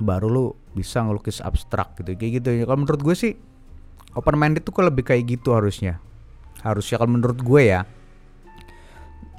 Baru 0.00 0.28
lu 0.30 0.46
bisa 0.72 1.02
ngelukis 1.02 1.42
abstrak 1.42 1.98
gitu 1.98 2.14
kayak 2.14 2.32
gitu. 2.42 2.48
Ya 2.54 2.64
kalau 2.66 2.86
menurut 2.86 3.02
gue 3.02 3.14
sih 3.16 3.32
open 4.14 4.36
minded 4.38 4.62
tuh 4.62 4.74
lebih 4.82 5.06
kayak 5.06 5.26
gitu 5.26 5.54
harusnya. 5.54 5.98
Harusnya 6.62 7.00
kalau 7.00 7.12
menurut 7.16 7.38
gue 7.40 7.62
ya. 7.62 7.86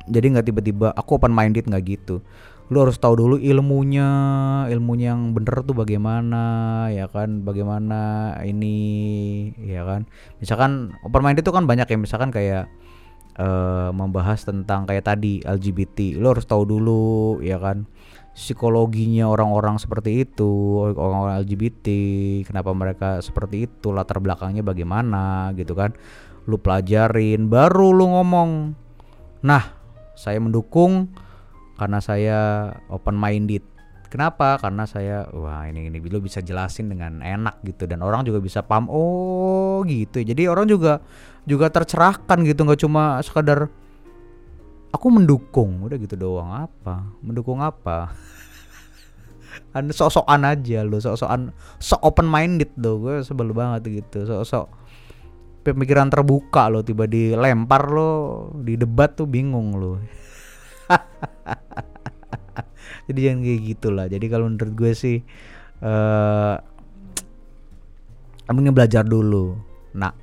Jadi 0.10 0.26
nggak 0.34 0.46
tiba-tiba 0.50 0.88
aku 0.98 1.22
open 1.22 1.32
minded 1.32 1.68
nggak 1.68 1.84
gitu. 1.88 2.20
Lu 2.72 2.80
harus 2.80 2.96
tahu 2.96 3.20
dulu 3.20 3.36
ilmunya 3.36 4.08
ilmunya 4.72 5.12
yang 5.12 5.36
bener 5.36 5.60
tuh 5.64 5.76
bagaimana 5.76 6.44
ya 6.92 7.08
kan? 7.12 7.44
Bagaimana 7.44 8.34
ini 8.44 8.78
ya 9.60 9.84
kan? 9.84 10.08
Misalkan 10.40 10.96
open 11.04 11.22
minded 11.24 11.44
tuh 11.44 11.56
kan 11.56 11.68
banyak 11.68 11.88
ya. 11.88 11.98
Misalkan 12.00 12.32
kayak 12.32 12.72
uh, 13.38 13.90
membahas 13.94 14.44
tentang 14.44 14.84
kayak 14.90 15.08
tadi 15.08 15.40
LGBT 15.46 16.20
lu 16.20 16.34
harus 16.34 16.44
tahu 16.48 16.68
dulu 16.68 17.40
ya 17.40 17.62
kan 17.62 17.88
psikologinya 18.32 19.28
orang-orang 19.28 19.76
seperti 19.76 20.24
itu, 20.24 20.80
orang-orang 20.96 21.44
LGBT, 21.44 21.88
kenapa 22.48 22.72
mereka 22.72 23.20
seperti 23.20 23.68
itu, 23.68 23.92
latar 23.92 24.24
belakangnya 24.24 24.64
bagaimana 24.64 25.52
gitu 25.60 25.76
kan. 25.76 25.92
Lu 26.48 26.58
pelajarin, 26.58 27.52
baru 27.52 27.92
lu 27.92 28.06
ngomong. 28.08 28.50
Nah, 29.44 29.64
saya 30.16 30.40
mendukung 30.40 31.12
karena 31.76 32.00
saya 32.00 32.40
open 32.88 33.18
minded. 33.18 33.66
Kenapa? 34.12 34.60
Karena 34.60 34.84
saya 34.84 35.24
wah 35.32 35.64
ini 35.72 35.88
ini 35.88 36.04
lu 36.04 36.20
bisa 36.20 36.44
jelasin 36.44 36.92
dengan 36.92 37.24
enak 37.24 37.64
gitu 37.64 37.88
dan 37.88 38.04
orang 38.04 38.28
juga 38.28 38.44
bisa 38.44 38.60
paham 38.60 38.92
oh 38.92 39.88
gitu. 39.88 40.20
Jadi 40.20 40.52
orang 40.52 40.68
juga 40.68 41.00
juga 41.48 41.72
tercerahkan 41.72 42.44
gitu 42.44 42.68
nggak 42.68 42.82
cuma 42.84 43.24
sekadar 43.24 43.72
aku 44.92 45.08
mendukung 45.08 45.88
udah 45.88 45.98
gitu 45.98 46.20
doang. 46.20 46.68
Apa? 46.68 47.08
Mendukung 47.24 47.64
apa? 47.64 48.12
Anda 49.76 49.96
sok-sokan 49.96 50.48
aja 50.48 50.84
lo 50.84 51.00
sok-sokan 51.00 51.56
sok 51.80 52.02
open 52.04 52.28
minded 52.28 52.72
lo 52.80 53.00
gue 53.00 53.24
sebel 53.24 53.56
banget 53.56 54.04
gitu. 54.04 54.28
Sok-sok 54.28 54.68
pemikiran 55.64 56.12
terbuka 56.12 56.68
lo 56.68 56.84
tiba 56.84 57.08
dilempar 57.08 57.88
lo 57.92 58.12
di 58.66 58.76
debat 58.76 59.14
tuh 59.14 59.30
bingung 59.30 59.78
lo 59.78 60.02
jadi 63.08 63.32
jangan 63.32 63.40
kayak 63.48 63.62
gitulah. 63.64 64.06
Jadi 64.12 64.26
kalau 64.28 64.52
menurut 64.52 64.76
gue 64.76 64.92
sih 64.92 65.24
eh 65.80 66.56
uh, 68.52 68.74
belajar 68.76 69.08
dulu. 69.08 69.56
Nak. 69.96 70.16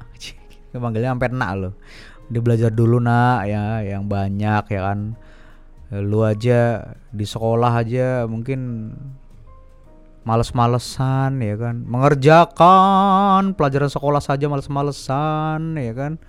Manggilnya 0.77 1.17
sampai 1.17 1.33
nak 1.33 1.53
lo 1.57 1.71
dia 2.29 2.41
belajar 2.45 2.69
dulu 2.69 3.01
nak 3.01 3.49
ya 3.49 3.81
yang 3.81 4.05
banyak 4.05 4.65
ya 4.69 4.81
kan. 4.93 5.17
Lu 5.89 6.21
aja 6.21 6.93
di 7.09 7.25
sekolah 7.25 7.73
aja 7.81 8.29
mungkin 8.29 8.93
males-malesan 10.29 11.41
ya 11.41 11.57
kan. 11.57 11.89
Mengerjakan 11.89 13.57
pelajaran 13.57 13.89
sekolah 13.89 14.21
saja 14.21 14.45
males-malesan 14.53 15.81
ya 15.81 15.93
kan. 15.97 16.21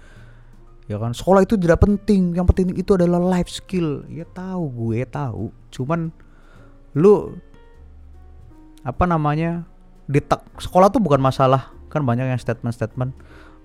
Ya 0.88 0.98
kan 0.98 1.12
sekolah 1.12 1.44
itu 1.44 1.60
tidak 1.60 1.84
penting. 1.84 2.32
Yang 2.32 2.48
penting 2.56 2.68
itu 2.80 2.96
adalah 2.96 3.20
life 3.20 3.52
skill. 3.52 4.08
Ya 4.08 4.24
tahu 4.24 4.72
gue 4.72 5.04
tahu. 5.04 5.52
Cuman 5.76 6.16
lu 6.96 7.36
apa 8.88 9.04
namanya 9.04 9.68
ditek 10.08 10.40
sekolah 10.64 10.88
tuh 10.88 11.04
bukan 11.04 11.20
masalah. 11.20 11.76
Kan 11.92 12.08
banyak 12.08 12.32
yang 12.32 12.40
statement-statement 12.40 13.12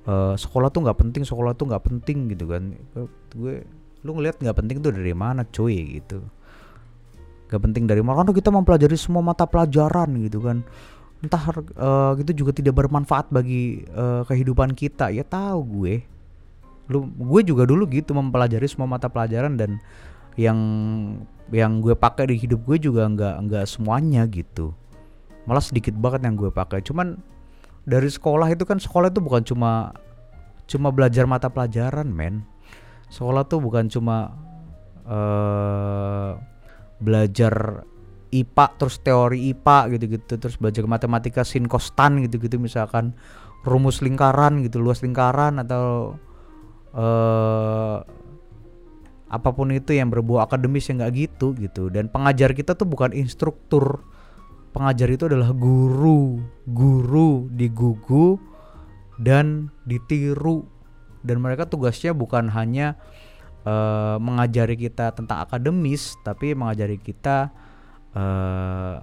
uh, 0.09 0.35
sekolah 0.37 0.69
tuh 0.71 0.85
nggak 0.85 0.99
penting 1.01 1.23
sekolah 1.25 1.53
tuh 1.57 1.69
nggak 1.69 1.85
penting 1.85 2.33
gitu 2.33 2.49
kan. 2.49 2.77
Gue 3.35 3.65
lu 4.05 4.11
ngeliat 4.17 4.37
nggak 4.41 4.57
penting 4.57 4.77
tuh 4.85 4.93
dari 4.93 5.15
mana 5.17 5.45
cuy? 5.49 6.01
Gitu. 6.01 6.21
Nggak 7.49 7.61
penting 7.61 7.85
dari 7.89 8.01
mana 8.01 8.25
karena 8.25 8.33
kita 8.37 8.51
mempelajari 8.53 8.97
semua 8.97 9.23
mata 9.25 9.45
pelajaran 9.49 10.11
gitu 10.25 10.39
kan. 10.45 10.65
Entah 11.25 11.45
uh, 11.81 12.13
gitu 12.21 12.45
juga 12.45 12.53
tidak 12.53 12.77
bermanfaat 12.85 13.33
bagi 13.33 13.85
uh, 13.93 14.23
kehidupan 14.29 14.77
kita. 14.77 15.09
Ya 15.09 15.25
tahu 15.25 15.61
gue. 15.81 15.95
Lu 16.93 17.09
gue 17.09 17.41
juga 17.45 17.65
dulu 17.65 17.89
gitu 17.89 18.13
mempelajari 18.13 18.69
semua 18.69 18.85
mata 18.85 19.09
pelajaran 19.09 19.57
dan 19.57 19.81
yang 20.37 20.59
yang 21.53 21.79
gue 21.81 21.95
pakai 21.95 22.29
di 22.29 22.37
hidup 22.41 22.65
gue 22.65 22.77
juga 22.77 23.09
nggak 23.09 23.35
nggak 23.49 23.65
semuanya 23.65 24.29
gitu. 24.29 24.77
Malah 25.45 25.65
sedikit 25.65 25.97
banget 25.97 26.29
yang 26.29 26.37
gue 26.37 26.49
pakai. 26.53 26.81
Cuman 26.85 27.21
dari 27.85 28.09
sekolah 28.09 28.49
itu 28.53 28.65
kan 28.65 28.81
sekolah 28.81 29.13
itu 29.13 29.21
bukan 29.21 29.45
cuma 29.45 29.93
cuma 30.65 30.89
belajar 30.89 31.29
mata 31.29 31.53
pelajaran 31.53 32.09
men. 32.09 32.45
Sekolah 33.13 33.45
tuh 33.45 33.61
bukan 33.61 33.93
cuma 33.93 34.33
uh, 35.05 36.41
belajar 36.99 37.85
IPA 38.35 38.67
terus 38.81 38.97
teori 39.05 39.55
IPA 39.55 39.79
gitu-gitu 39.95 40.35
terus 40.41 40.57
belajar 40.59 40.83
matematika 40.89 41.47
sin 41.47 41.71
kostan 41.71 42.25
gitu-gitu 42.25 42.59
misalkan 42.59 43.15
rumus 43.63 44.03
lingkaran 44.03 44.65
gitu 44.67 44.83
luas 44.83 45.05
lingkaran 45.05 45.63
atau 45.63 46.19
uh, 46.97 48.03
apa 49.29 49.51
pun 49.51 49.71
itu 49.75 49.95
yang 49.95 50.09
berbau 50.11 50.39
akademis 50.41 50.89
yang 50.89 51.03
nggak 51.03 51.15
gitu 51.15 51.53
gitu. 51.59 51.93
Dan 51.93 52.09
pengajar 52.09 52.57
kita 52.57 52.75
tuh 52.75 52.87
bukan 52.87 53.13
instruktur 53.13 54.03
pengajar 54.75 55.07
itu 55.07 55.31
adalah 55.31 55.55
guru. 55.55 56.43
Guru 56.67 57.47
digugu 57.55 58.37
dan 59.23 59.71
ditiru. 59.87 60.67
Dan 61.25 61.41
mereka 61.41 61.65
tugasnya 61.71 62.13
bukan 62.13 62.53
hanya 62.53 62.99
uh, 63.65 64.17
mengajari 64.21 64.77
kita 64.77 65.17
tentang 65.17 65.41
akademis 65.41 66.21
tapi 66.21 66.53
mengajari 66.53 67.01
kita 67.01 67.49
uh, 68.13 69.01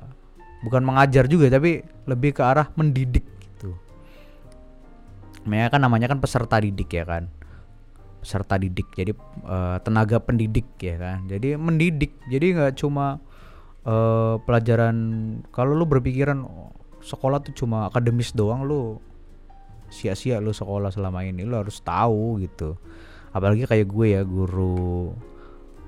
bukan 0.61 0.85
mengajar 0.85 1.25
juga 1.25 1.49
tapi 1.49 1.81
lebih 2.05 2.37
ke 2.37 2.41
arah 2.45 2.69
mendidik 2.77 3.25
gitu. 3.41 3.73
Mereka 5.49 5.77
kan 5.77 5.81
namanya 5.81 6.13
kan 6.13 6.21
peserta 6.21 6.61
didik 6.61 6.93
ya 6.93 7.03
kan? 7.09 7.25
Peserta 8.21 8.61
didik 8.61 8.85
jadi 8.93 9.17
uh, 9.49 9.81
tenaga 9.81 10.21
pendidik 10.21 10.69
ya 10.77 11.01
kan? 11.01 11.25
Jadi 11.25 11.57
mendidik 11.57 12.13
jadi 12.29 12.45
nggak 12.53 12.73
cuma 12.77 13.17
uh, 13.85 14.37
pelajaran 14.43 14.95
kalau 15.49 15.73
lu 15.73 15.85
berpikiran 15.89 16.45
sekolah 17.01 17.41
tuh 17.41 17.53
cuma 17.57 17.89
akademis 17.89 18.33
doang 18.33 18.65
lu 18.65 19.01
sia-sia 19.91 20.39
lu 20.39 20.55
sekolah 20.55 20.93
selama 20.93 21.25
ini 21.25 21.43
lu 21.43 21.57
harus 21.59 21.83
tahu 21.83 22.39
gitu. 22.39 22.79
Apalagi 23.31 23.67
kayak 23.67 23.87
gue 23.91 24.07
ya 24.15 24.21
guru 24.23 25.11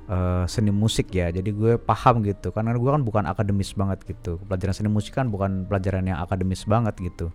uh, 0.07 0.43
seni 0.47 0.71
musik 0.71 1.11
ya 1.15 1.31
jadi 1.31 1.49
gue 1.53 1.71
paham 1.79 2.19
gitu. 2.25 2.51
Karena 2.51 2.75
gue 2.75 2.91
kan 2.91 3.03
bukan 3.05 3.23
akademis 3.29 3.71
banget 3.77 4.03
gitu. 4.03 4.41
Pelajaran 4.43 4.75
seni 4.75 4.89
musik 4.91 5.15
kan 5.15 5.31
bukan 5.31 5.69
pelajaran 5.69 6.03
yang 6.03 6.19
akademis 6.19 6.67
banget 6.67 6.99
gitu. 6.99 7.31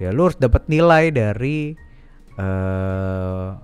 Ya 0.00 0.12
lu 0.12 0.28
harus 0.28 0.36
dapat 0.40 0.68
nilai 0.68 1.12
dari 1.12 1.76
uh, 2.36 3.56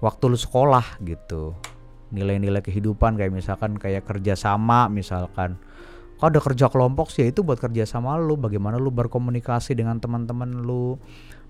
waktu 0.00 0.24
lu 0.32 0.38
sekolah 0.38 1.00
gitu 1.04 1.56
nilai-nilai 2.12 2.60
kehidupan 2.60 3.16
kayak 3.16 3.32
misalkan 3.32 3.80
kayak 3.80 4.04
kerja 4.04 4.36
sama 4.36 4.86
misalkan. 4.92 5.56
Kalau 6.20 6.38
ada 6.38 6.38
kerja 6.38 6.70
kelompok 6.70 7.10
sih 7.10 7.26
ya 7.26 7.34
itu 7.34 7.42
buat 7.42 7.58
kerja 7.58 7.82
sama 7.82 8.14
lu. 8.14 8.38
Bagaimana 8.38 8.78
lu 8.78 8.94
berkomunikasi 8.94 9.74
dengan 9.74 9.98
teman-teman 9.98 10.62
lu. 10.62 10.94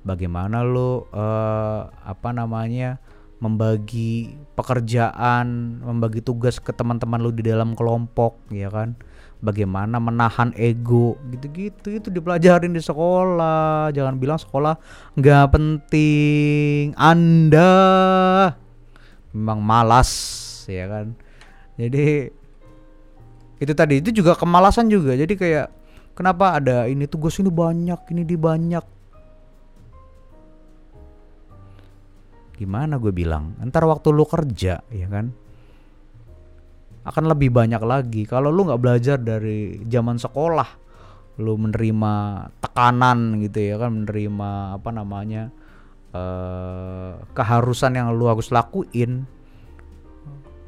Bagaimana 0.01 0.65
lu 0.65 1.05
uh, 1.13 1.93
apa 1.93 2.33
namanya 2.33 2.97
membagi 3.43 4.39
pekerjaan 4.55 5.77
membagi 5.83 6.25
tugas 6.25 6.57
ke 6.63 6.73
teman-teman 6.73 7.21
lu 7.21 7.35
di 7.35 7.45
dalam 7.45 7.77
kelompok 7.77 8.41
ya 8.49 8.73
kan? 8.73 8.97
Bagaimana 9.45 10.01
menahan 10.01 10.57
ego 10.57 11.21
gitu-gitu. 11.29 11.93
Itu 11.93 12.09
dipelajarin 12.09 12.73
di 12.73 12.81
sekolah. 12.81 13.93
Jangan 13.93 14.17
bilang 14.17 14.41
sekolah 14.41 14.81
nggak 15.21 15.47
penting. 15.53 16.97
Anda 16.97 17.69
memang 19.37 19.61
malas 19.61 20.42
ya 20.69 20.87
kan. 20.91 21.17
Jadi 21.81 22.29
itu 23.63 23.73
tadi 23.73 24.03
itu 24.03 24.11
juga 24.11 24.35
kemalasan 24.35 24.91
juga. 24.91 25.15
Jadi 25.15 25.35
kayak 25.39 25.67
kenapa 26.19 26.59
ada 26.59 26.91
ini 26.91 27.07
tugas 27.07 27.39
ini 27.39 27.49
banyak 27.49 28.01
ini 28.11 28.23
di 28.27 28.37
banyak? 28.37 28.85
Gimana 32.59 32.99
gue 32.99 33.11
bilang 33.11 33.59
ntar 33.65 33.87
waktu 33.89 34.15
lu 34.15 34.23
kerja 34.23 34.83
ya 34.87 35.09
kan 35.11 35.35
akan 37.03 37.25
lebih 37.27 37.51
banyak 37.51 37.83
lagi. 37.83 38.23
Kalau 38.27 38.55
lu 38.55 38.67
nggak 38.67 38.83
belajar 38.83 39.19
dari 39.19 39.83
zaman 39.91 40.19
sekolah 40.19 40.83
lu 41.41 41.57
menerima 41.57 42.15
tekanan 42.61 43.41
gitu 43.41 43.73
ya 43.73 43.81
kan 43.81 44.05
menerima 44.05 44.77
apa 44.77 44.91
namanya 44.93 45.49
uh, 46.13 47.17
keharusan 47.33 47.97
yang 47.97 48.13
lu 48.13 48.29
harus 48.29 48.53
lakuin 48.53 49.25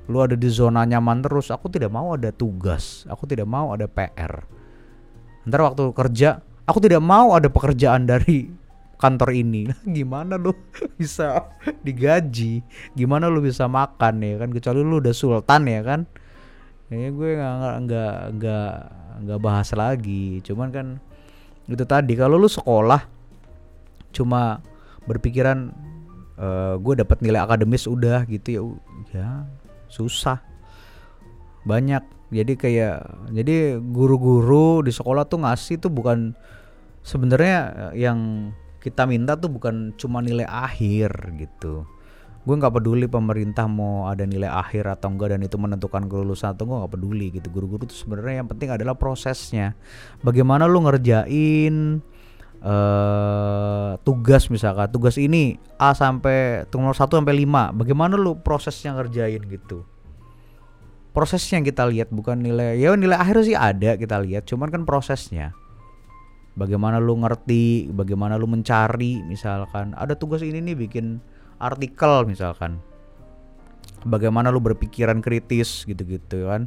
lu 0.04 0.20
ada 0.20 0.36
di 0.36 0.48
zona 0.52 0.84
nyaman 0.84 1.24
terus 1.24 1.48
aku 1.48 1.72
tidak 1.72 1.88
mau 1.92 2.12
ada 2.12 2.28
tugas 2.28 3.08
aku 3.08 3.24
tidak 3.24 3.48
mau 3.48 3.72
ada 3.72 3.88
PR 3.88 4.44
ntar 5.48 5.60
waktu 5.64 5.92
kerja 5.96 6.40
aku 6.64 6.78
tidak 6.80 7.00
mau 7.04 7.36
ada 7.36 7.48
pekerjaan 7.52 8.08
dari 8.08 8.64
kantor 9.04 9.30
ini. 9.36 9.68
Gimana 9.96 10.40
lu 10.40 10.56
bisa 11.00 11.52
digaji? 11.84 12.64
Gimana 12.96 13.28
lu 13.28 13.44
bisa 13.44 13.68
makan 13.68 14.24
ya 14.24 14.40
kan? 14.40 14.48
Kecuali 14.48 14.80
lu 14.80 15.04
udah 15.04 15.14
sultan 15.14 15.68
ya 15.68 15.80
kan? 15.84 16.00
Kayaknya 16.88 17.10
gue 17.12 17.30
nggak 17.36 17.74
nggak 17.84 18.16
nggak 18.38 18.72
nggak 19.24 19.40
bahas 19.44 19.68
lagi. 19.76 20.40
Cuman 20.40 20.68
kan 20.72 20.86
itu 21.68 21.84
tadi 21.84 22.12
kalau 22.16 22.36
lu 22.36 22.48
sekolah 22.48 23.08
cuma 24.12 24.60
berpikiran 25.08 25.72
uh, 26.36 26.76
gue 26.76 26.94
dapat 27.02 27.18
nilai 27.24 27.40
akademis 27.40 27.88
udah 27.88 28.28
gitu 28.28 28.48
ya 28.52 28.62
ya 29.16 29.30
susah. 29.88 30.40
Banyak. 31.64 32.04
Jadi 32.34 32.52
kayak 32.58 33.30
jadi 33.30 33.78
guru-guru 33.78 34.82
di 34.82 34.90
sekolah 34.90 35.28
tuh 35.28 35.44
ngasih 35.46 35.78
tuh 35.78 35.92
bukan 35.92 36.34
sebenarnya 37.04 37.92
yang 37.94 38.50
kita 38.82 39.06
minta 39.06 39.38
tuh 39.38 39.48
bukan 39.48 39.94
cuma 39.96 40.18
nilai 40.20 40.44
akhir 40.44 41.14
gitu. 41.38 41.86
Gue 42.44 42.54
nggak 42.60 42.76
peduli 42.76 43.08
pemerintah 43.08 43.64
mau 43.64 44.04
ada 44.04 44.28
nilai 44.28 44.50
akhir 44.50 44.84
atau 44.84 45.08
enggak 45.08 45.32
dan 45.32 45.40
itu 45.40 45.56
menentukan 45.56 46.04
kelulusan 46.04 46.52
atau 46.52 46.68
gue 46.68 46.76
nggak 46.76 46.92
peduli 46.92 47.26
gitu. 47.32 47.48
Guru-guru 47.48 47.88
itu 47.88 47.96
sebenarnya 47.96 48.44
yang 48.44 48.48
penting 48.52 48.68
adalah 48.68 48.92
prosesnya. 48.92 49.72
Bagaimana 50.20 50.68
lu 50.68 50.84
ngerjain 50.84 52.04
uh, 52.64 54.00
tugas 54.02 54.48
misalkan 54.48 54.88
tugas 54.88 55.20
ini 55.20 55.60
A 55.76 55.92
sampai 55.92 56.64
nomor 56.72 56.96
1 56.96 57.06
sampai 57.06 57.34
5 57.44 57.76
bagaimana 57.76 58.16
lu 58.16 58.40
prosesnya 58.40 58.96
ngerjain 58.96 59.44
gitu? 59.44 59.84
Prosesnya 61.14 61.62
yang 61.62 61.66
kita 61.68 61.84
lihat 61.86 62.08
bukan 62.10 62.42
nilai 62.42 62.80
ya 62.80 62.96
nilai 62.98 63.14
akhir 63.14 63.46
sih 63.46 63.54
ada 63.54 63.94
kita 63.94 64.18
lihat 64.24 64.48
cuman 64.48 64.72
kan 64.72 64.82
prosesnya. 64.82 65.54
Bagaimana 66.54 67.02
lu 67.02 67.18
ngerti 67.18 67.90
bagaimana 67.90 68.38
lu 68.38 68.46
mencari 68.46 69.22
misalkan 69.26 69.94
ada 69.94 70.14
tugas 70.14 70.42
ini 70.42 70.58
nih 70.58 70.74
bikin 70.74 71.22
artikel 71.62 72.26
misalkan. 72.26 72.82
Bagaimana 74.04 74.50
lu 74.50 74.58
berpikiran 74.58 75.22
kritis 75.22 75.86
gitu-gitu 75.86 76.50
kan. 76.50 76.66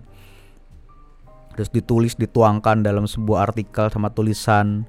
Terus 1.57 1.73
ditulis 1.73 2.13
dituangkan 2.13 2.85
dalam 2.85 3.09
sebuah 3.09 3.49
artikel 3.49 3.89
sama 3.89 4.13
tulisan 4.13 4.85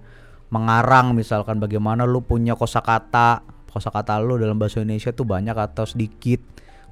mengarang 0.49 1.13
misalkan 1.13 1.61
bagaimana 1.61 2.09
lu 2.09 2.25
punya 2.25 2.57
kosakata 2.57 3.45
kosakata 3.69 4.17
lu 4.19 4.41
dalam 4.41 4.57
bahasa 4.57 4.81
Indonesia 4.81 5.13
tuh 5.13 5.29
banyak 5.29 5.55
atau 5.55 5.85
sedikit. 5.85 6.41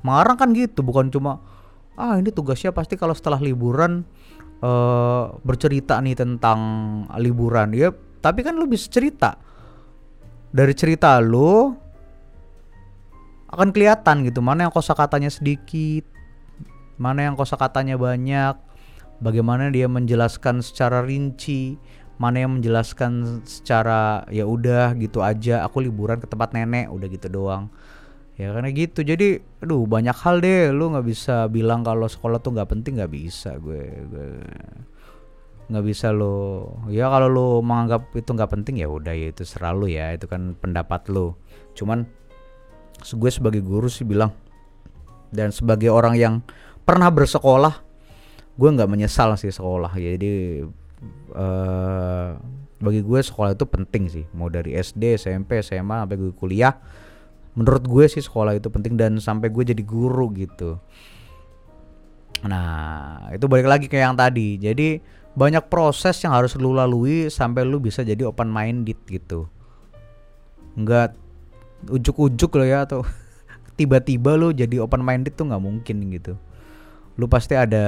Mengarang 0.05 0.37
kan 0.37 0.53
gitu 0.53 0.85
bukan 0.85 1.09
cuma 1.09 1.41
ah 1.97 2.21
ini 2.21 2.29
tugasnya 2.29 2.71
pasti 2.71 3.01
kalau 3.01 3.17
setelah 3.17 3.41
liburan 3.41 4.05
uh, 4.61 5.33
bercerita 5.41 5.99
nih 6.05 6.15
tentang 6.15 6.61
liburan. 7.17 7.73
Ya 7.73 7.91
tapi 8.21 8.45
kan 8.45 8.55
lu 8.55 8.69
bisa 8.69 8.87
cerita. 8.93 9.41
Dari 10.53 10.73
cerita 10.77 11.19
lu 11.19 11.75
akan 13.47 13.73
kelihatan 13.73 14.27
gitu 14.27 14.45
mana 14.45 14.69
yang 14.69 14.75
kosakatanya 14.75 15.33
sedikit, 15.33 16.05
mana 17.01 17.31
yang 17.31 17.35
kosakatanya 17.39 17.97
banyak, 17.97 18.55
bagaimana 19.21 19.71
dia 19.73 19.87
menjelaskan 19.87 20.61
secara 20.61 21.01
rinci, 21.07 21.79
mana 22.17 22.45
yang 22.45 22.59
menjelaskan 22.61 23.45
secara 23.45 24.25
ya 24.33 24.49
udah 24.49 24.97
gitu 24.97 25.21
aja, 25.21 25.65
aku 25.65 25.85
liburan 25.85 26.17
ke 26.21 26.27
tempat 26.29 26.57
nenek, 26.57 26.89
udah 26.89 27.09
gitu 27.09 27.29
doang. 27.29 27.69
ya 28.37 28.53
karena 28.53 28.69
gitu 28.69 29.01
jadi 29.01 29.41
aduh 29.65 29.89
banyak 29.89 30.13
hal 30.13 30.45
deh 30.45 30.69
lu 30.69 30.93
nggak 30.93 31.09
bisa 31.09 31.49
bilang 31.49 31.81
kalau 31.81 32.05
sekolah 32.05 32.37
tuh 32.37 32.53
nggak 32.53 32.69
penting 32.69 33.01
nggak 33.01 33.09
bisa 33.09 33.57
gue 33.57 33.81
nggak 35.67 35.85
bisa 35.89 36.15
lo 36.15 36.79
ya 36.87 37.11
kalau 37.11 37.27
lo 37.27 37.49
menganggap 37.59 38.15
itu 38.15 38.31
nggak 38.31 38.51
penting 38.55 38.79
ya 38.79 38.87
udah 38.87 39.11
ya 39.11 39.35
itu 39.35 39.43
selalu 39.43 39.99
ya 39.99 40.15
itu 40.15 40.31
kan 40.31 40.55
pendapat 40.55 41.11
lo 41.11 41.35
cuman 41.75 42.07
gue 43.03 43.31
sebagai 43.33 43.65
guru 43.67 43.91
sih 43.91 44.07
bilang 44.07 44.31
dan 45.35 45.51
sebagai 45.51 45.91
orang 45.91 46.15
yang 46.15 46.35
pernah 46.87 47.11
bersekolah 47.11 47.83
gue 48.55 48.69
nggak 48.79 48.87
menyesal 48.87 49.35
sih 49.35 49.51
sekolah 49.51 49.91
jadi 49.99 50.63
uh, 51.35 52.39
bagi 52.77 53.01
gue 53.01 53.21
sekolah 53.21 53.57
itu 53.57 53.65
penting 53.69 54.05
sih. 54.09 54.25
Mau 54.37 54.53
dari 54.53 54.77
SD 54.77 55.17
SMP 55.17 55.61
SMA 55.65 56.05
sampai 56.05 56.17
gue 56.17 56.33
kuliah 56.37 56.77
menurut 57.57 57.85
gue 57.89 58.05
sih 58.05 58.21
sekolah 58.21 58.53
itu 58.53 58.69
penting 58.69 59.01
dan 59.01 59.17
sampai 59.17 59.49
gue 59.49 59.65
jadi 59.65 59.81
guru 59.81 60.29
gitu. 60.37 60.77
Nah 62.45 63.33
itu 63.33 63.49
balik 63.49 63.67
lagi 63.67 63.87
ke 63.89 63.97
yang 63.97 64.13
tadi. 64.13 64.61
Jadi 64.61 65.01
banyak 65.33 65.69
proses 65.73 66.21
yang 66.21 66.37
harus 66.37 66.53
lu 66.61 66.77
lalui 66.77 67.33
sampai 67.33 67.65
lu 67.65 67.81
bisa 67.81 68.05
jadi 68.05 68.29
open 68.29 68.53
minded 68.53 69.01
gitu. 69.09 69.49
Nggak 70.77 71.17
ujuk-ujuk 71.89 72.61
lo 72.61 72.65
ya 72.69 72.85
atau 72.85 73.01
tiba-tiba 73.81 74.37
lu 74.37 74.53
jadi 74.53 74.85
open 74.85 75.01
minded 75.01 75.33
tuh 75.33 75.49
nggak 75.49 75.65
mungkin 75.65 75.97
gitu. 76.13 76.37
Lu 77.17 77.25
pasti 77.25 77.57
ada 77.57 77.85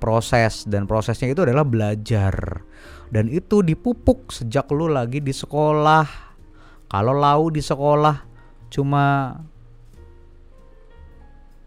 proses 0.00 0.64
dan 0.64 0.88
prosesnya 0.88 1.30
itu 1.30 1.44
adalah 1.44 1.62
belajar. 1.62 2.64
Dan 3.12 3.28
itu 3.28 3.60
dipupuk 3.60 4.32
sejak 4.32 4.66
lu 4.72 4.88
lagi 4.88 5.20
di 5.20 5.30
sekolah. 5.30 6.32
Kalau 6.90 7.14
lau 7.14 7.52
di 7.52 7.60
sekolah 7.60 8.16
cuma 8.72 9.36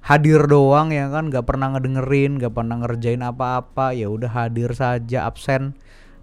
hadir 0.04 0.50
doang 0.50 0.90
ya 0.90 1.08
kan? 1.14 1.30
Nggak 1.30 1.46
pernah 1.46 1.78
ngedengerin 1.78 2.42
nggak 2.42 2.54
pernah 2.58 2.82
ngerjain 2.82 3.22
apa-apa. 3.22 3.94
Ya 3.94 4.10
udah 4.10 4.34
hadir 4.34 4.74
saja 4.74 5.30
absen. 5.30 5.78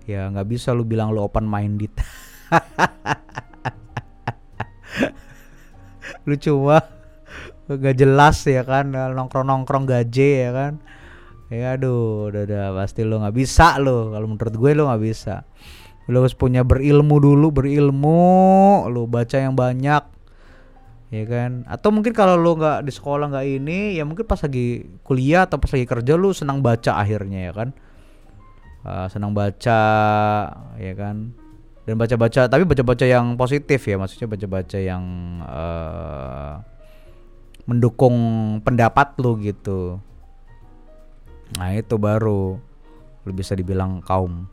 Ya 0.05 0.27
nggak 0.27 0.51
bisa 0.51 0.75
lu 0.75 0.83
bilang 0.83 1.15
lu 1.15 1.23
open 1.23 1.47
minded 1.47 1.95
lu 6.27 6.35
cuma 6.35 6.83
gak 7.71 7.95
jelas 7.95 8.43
ya 8.43 8.67
kan? 8.67 8.91
Nongkrong 8.91 9.47
nongkrong 9.47 9.87
gaje 9.87 10.49
ya 10.49 10.51
kan 10.51 10.83
ya 11.51 11.75
aduh 11.75 12.31
udah 12.31 12.43
udah 12.47 12.67
pasti 12.79 13.03
lo 13.03 13.19
nggak 13.21 13.37
bisa 13.37 13.77
lo. 13.83 14.15
Kalau 14.15 14.27
menurut 14.31 14.55
gue 14.55 14.71
lo 14.79 14.87
nggak 14.87 15.03
bisa. 15.03 15.43
Lo 16.07 16.23
harus 16.23 16.39
punya 16.39 16.63
berilmu 16.63 17.19
dulu 17.19 17.51
berilmu 17.51 18.23
lo 18.87 19.11
baca 19.11 19.37
yang 19.37 19.59
banyak 19.59 20.03
ya 21.11 21.25
kan? 21.27 21.67
Atau 21.67 21.91
mungkin 21.91 22.15
kalau 22.15 22.39
lo 22.39 22.55
nggak 22.55 22.87
di 22.87 22.93
sekolah 22.95 23.35
nggak 23.35 23.47
ini 23.51 23.99
ya 23.99 24.07
mungkin 24.07 24.25
pas 24.25 24.39
lagi 24.39 24.87
kuliah 25.03 25.45
atau 25.51 25.59
pas 25.59 25.71
lagi 25.75 25.87
kerja 25.87 26.15
lo 26.15 26.31
senang 26.31 26.63
baca 26.63 27.03
akhirnya 27.03 27.51
ya 27.51 27.53
kan? 27.53 27.69
Uh, 28.81 29.07
senang 29.11 29.35
baca 29.35 29.83
ya 30.79 30.95
kan? 30.95 31.35
Dan 31.83 31.99
baca-baca 31.99 32.47
tapi 32.47 32.63
baca-baca 32.63 33.03
yang 33.03 33.35
positif 33.35 33.83
ya 33.91 33.99
maksudnya 33.99 34.31
baca-baca 34.31 34.79
yang 34.79 35.03
uh, 35.43 36.63
mendukung 37.67 38.15
pendapat 38.63 39.19
lo 39.19 39.35
gitu 39.43 39.99
nah 41.59 41.75
itu 41.75 41.97
baru. 41.97 42.61
Lu 43.27 43.31
bisa 43.35 43.57
dibilang 43.57 44.05
kaum 44.05 44.47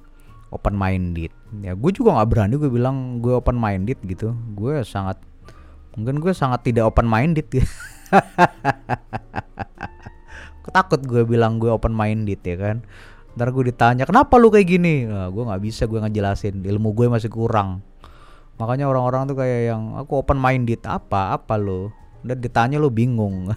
open 0.47 0.79
minded 0.79 1.27
ya 1.60 1.75
gue 1.75 1.91
juga 1.91 2.15
nggak 2.15 2.29
berani 2.31 2.55
gue 2.55 2.71
bilang 2.71 3.19
gue 3.19 3.36
open 3.36 3.57
minded 3.60 3.99
gitu. 4.05 4.33
Gue 4.55 4.81
sangat 4.88 5.19
mungkin 5.97 6.21
gue 6.21 6.31
sangat 6.31 6.63
tidak 6.63 6.88
open 6.93 7.10
minded 7.10 7.49
ya 7.49 7.65
takut 10.77 11.01
gue 11.01 11.25
bilang 11.25 11.57
gue 11.57 11.71
open 11.71 11.95
minded 11.95 12.39
ya 12.43 12.55
kan. 12.60 12.77
Ntar 13.33 13.49
gue 13.53 13.69
ditanya 13.69 14.03
kenapa 14.05 14.38
lu 14.38 14.49
kayak 14.53 14.67
gini? 14.67 15.07
Nah, 15.07 15.29
gue 15.33 15.43
nggak 15.45 15.62
bisa 15.63 15.89
gue 15.89 15.99
ngejelasin. 16.01 16.62
Ilmu 16.62 16.93
gue 16.93 17.07
masih 17.10 17.31
kurang. 17.31 17.81
Makanya 18.57 18.89
orang-orang 18.89 19.29
tuh 19.29 19.38
kayak 19.38 19.73
yang 19.73 19.97
aku 19.97 20.21
open 20.21 20.38
minded 20.38 20.81
apa? 20.86 21.33
Apa 21.38 21.57
lo 21.57 21.93
udah 22.27 22.36
ditanya 22.36 22.75
lu 22.81 22.91
bingung 22.91 23.47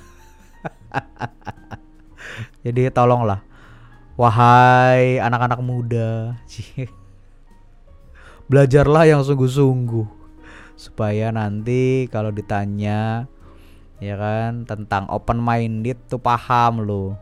jadi 2.65 2.93
tolonglah. 2.93 3.43
Wahai 4.19 5.17
anak-anak 5.23 5.61
muda. 5.65 6.37
Belajarlah 8.51 9.09
yang 9.09 9.23
sungguh-sungguh. 9.25 10.07
Supaya 10.77 11.29
nanti 11.31 12.09
kalau 12.09 12.33
ditanya 12.33 13.29
ya 14.01 14.17
kan 14.17 14.65
tentang 14.65 15.05
open 15.13 15.37
minded 15.37 16.01
tuh 16.09 16.17
paham 16.17 16.81
lo 16.81 17.21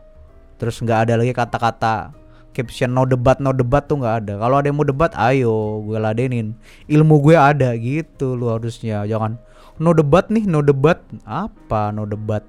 terus 0.55 0.79
nggak 0.79 1.11
ada 1.11 1.19
lagi 1.19 1.35
kata-kata 1.35 2.15
caption 2.55 2.91
no 2.91 3.03
debat 3.03 3.39
no 3.39 3.55
debat 3.55 3.85
tuh 3.85 4.01
nggak 4.01 4.15
ada. 4.25 4.33
Kalau 4.41 4.55
ada 4.59 4.67
yang 4.67 4.77
mau 4.77 4.87
debat 4.87 5.11
ayo 5.15 5.79
gue 5.85 5.95
ladenin. 5.95 6.57
Ilmu 6.89 7.15
gue 7.23 7.35
ada 7.37 7.71
gitu 7.77 8.35
lo 8.35 8.57
harusnya. 8.57 9.05
Jangan 9.07 9.39
no 9.79 9.95
debat 9.95 10.27
nih 10.27 10.43
no 10.49 10.59
debat. 10.59 10.99
Apa 11.23 11.95
no 11.95 12.03
debat 12.03 12.43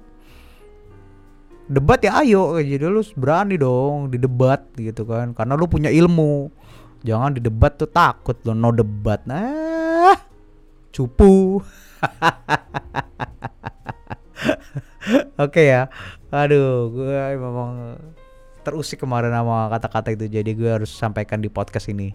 debat 1.71 1.99
ya 2.03 2.19
ayo. 2.19 2.59
Jadi 2.59 2.83
lu 2.83 2.99
berani 3.15 3.55
dong 3.55 4.11
di 4.11 4.19
debat 4.19 4.59
gitu 4.75 5.07
kan. 5.07 5.31
Karena 5.31 5.55
lu 5.55 5.65
punya 5.71 5.87
ilmu. 5.87 6.51
Jangan 7.01 7.33
di 7.33 7.41
debat 7.41 7.73
tuh 7.79 7.89
takut 7.89 8.37
lo 8.45 8.53
no 8.53 8.69
debat. 8.75 9.23
Nah 9.23 10.19
cupu. 10.91 11.63
Oke 15.41 15.71
ya. 15.71 15.87
Aduh 16.29 16.91
gue 16.91 17.19
memang 17.39 17.97
terusik 18.61 19.01
kemarin 19.01 19.33
sama 19.33 19.71
kata-kata 19.71 20.13
itu. 20.13 20.27
Jadi 20.29 20.51
gue 20.53 20.69
harus 20.69 20.91
sampaikan 20.91 21.41
di 21.41 21.49
podcast 21.49 21.89
ini. 21.89 22.13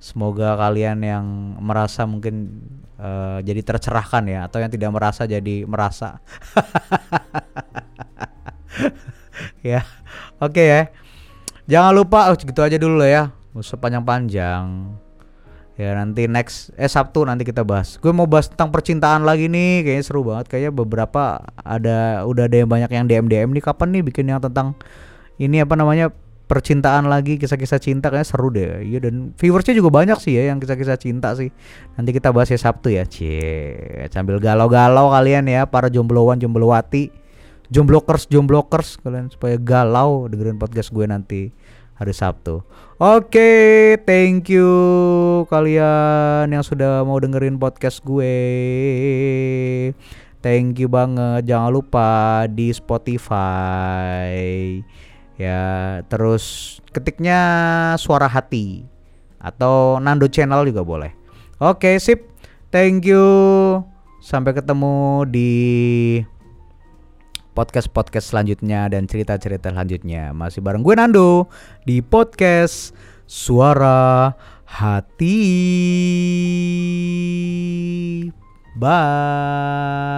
Semoga 0.00 0.56
kalian 0.56 1.04
yang 1.04 1.24
merasa 1.60 2.08
mungkin 2.08 2.64
uh, 2.96 3.44
jadi 3.44 3.60
tercerahkan 3.60 4.24
ya 4.32 4.48
atau 4.48 4.56
yang 4.64 4.72
tidak 4.72 4.96
merasa 4.96 5.28
jadi 5.28 5.68
merasa 5.68 6.24
ya. 9.62 9.86
Oke 10.44 10.62
ya. 10.64 10.82
Jangan 11.70 11.92
lupa 11.94 12.32
oh 12.32 12.36
gitu 12.36 12.60
aja 12.60 12.76
dulu 12.76 13.04
ya. 13.06 13.30
Usah 13.54 13.78
panjang-panjang 13.78 14.94
ya 15.80 15.96
nanti 15.96 16.28
next 16.28 16.76
eh 16.76 16.84
Sabtu 16.84 17.24
nanti 17.24 17.48
kita 17.48 17.64
bahas. 17.64 17.96
Gue 17.96 18.12
mau 18.12 18.28
bahas 18.28 18.52
tentang 18.52 18.68
percintaan 18.68 19.24
lagi 19.24 19.48
nih. 19.48 19.80
Kayaknya 19.88 20.04
seru 20.04 20.20
banget. 20.20 20.52
Kayaknya 20.52 20.72
beberapa 20.76 21.40
ada 21.56 22.28
udah 22.28 22.44
ada 22.44 22.56
yang 22.60 22.68
banyak 22.68 22.90
yang 22.92 23.04
DM 23.08 23.26
DM 23.32 23.50
nih. 23.56 23.64
Kapan 23.64 23.88
nih 23.96 24.02
bikin 24.04 24.28
yang 24.28 24.44
tentang 24.44 24.76
ini 25.40 25.64
apa 25.64 25.72
namanya 25.80 26.12
percintaan 26.44 27.08
lagi 27.08 27.40
kisah-kisah 27.40 27.80
cinta. 27.80 28.12
Kayaknya 28.12 28.28
seru 28.28 28.52
deh. 28.52 28.84
Iya 28.84 29.08
dan 29.08 29.32
viewersnya 29.40 29.72
juga 29.72 29.88
banyak 29.88 30.20
sih 30.20 30.36
ya 30.36 30.52
yang 30.52 30.60
kisah-kisah 30.60 31.00
cinta 31.00 31.32
sih. 31.32 31.48
Nanti 31.96 32.10
kita 32.12 32.28
bahas 32.28 32.52
ya 32.52 32.60
Sabtu 32.60 32.92
ya. 32.92 33.08
Cie 33.08 34.04
sambil 34.12 34.36
galau-galau 34.36 35.16
kalian 35.16 35.48
ya 35.48 35.64
para 35.64 35.88
jombloan 35.88 36.36
jomblowati 36.36 37.19
jomblokers 37.70 38.26
jomblokers 38.26 38.98
kalian 38.98 39.30
supaya 39.30 39.54
galau 39.56 40.26
dengerin 40.26 40.58
podcast 40.58 40.90
gue 40.90 41.06
nanti 41.06 41.54
hari 41.94 42.10
Sabtu. 42.10 42.66
Oke, 43.00 43.32
okay, 43.32 43.96
thank 44.04 44.50
you 44.52 44.68
kalian 45.48 46.50
yang 46.50 46.64
sudah 46.66 47.06
mau 47.06 47.16
dengerin 47.22 47.56
podcast 47.56 48.02
gue. 48.04 48.34
Thank 50.40 50.80
you 50.80 50.88
banget. 50.88 51.44
Jangan 51.46 51.70
lupa 51.70 52.08
di 52.48 52.72
Spotify. 52.72 54.32
Ya, 55.36 56.00
terus 56.08 56.76
ketiknya 56.92 57.40
suara 58.00 58.28
hati 58.28 58.84
atau 59.40 59.96
Nando 60.00 60.28
Channel 60.28 60.68
juga 60.68 60.84
boleh. 60.84 61.12
Oke, 61.60 61.92
okay, 61.92 61.94
sip. 62.00 62.28
Thank 62.72 63.08
you. 63.08 63.24
Sampai 64.20 64.52
ketemu 64.52 65.24
di 65.28 65.52
podcast-podcast 67.52 68.32
selanjutnya 68.34 68.88
dan 68.90 69.06
cerita-cerita 69.06 69.70
selanjutnya. 69.70 70.30
Masih 70.34 70.62
bareng 70.64 70.82
gue 70.82 70.94
Nando 70.98 71.46
di 71.86 72.00
podcast 72.00 72.94
Suara 73.26 74.34
Hati. 74.66 75.38
Bye. 78.80 80.10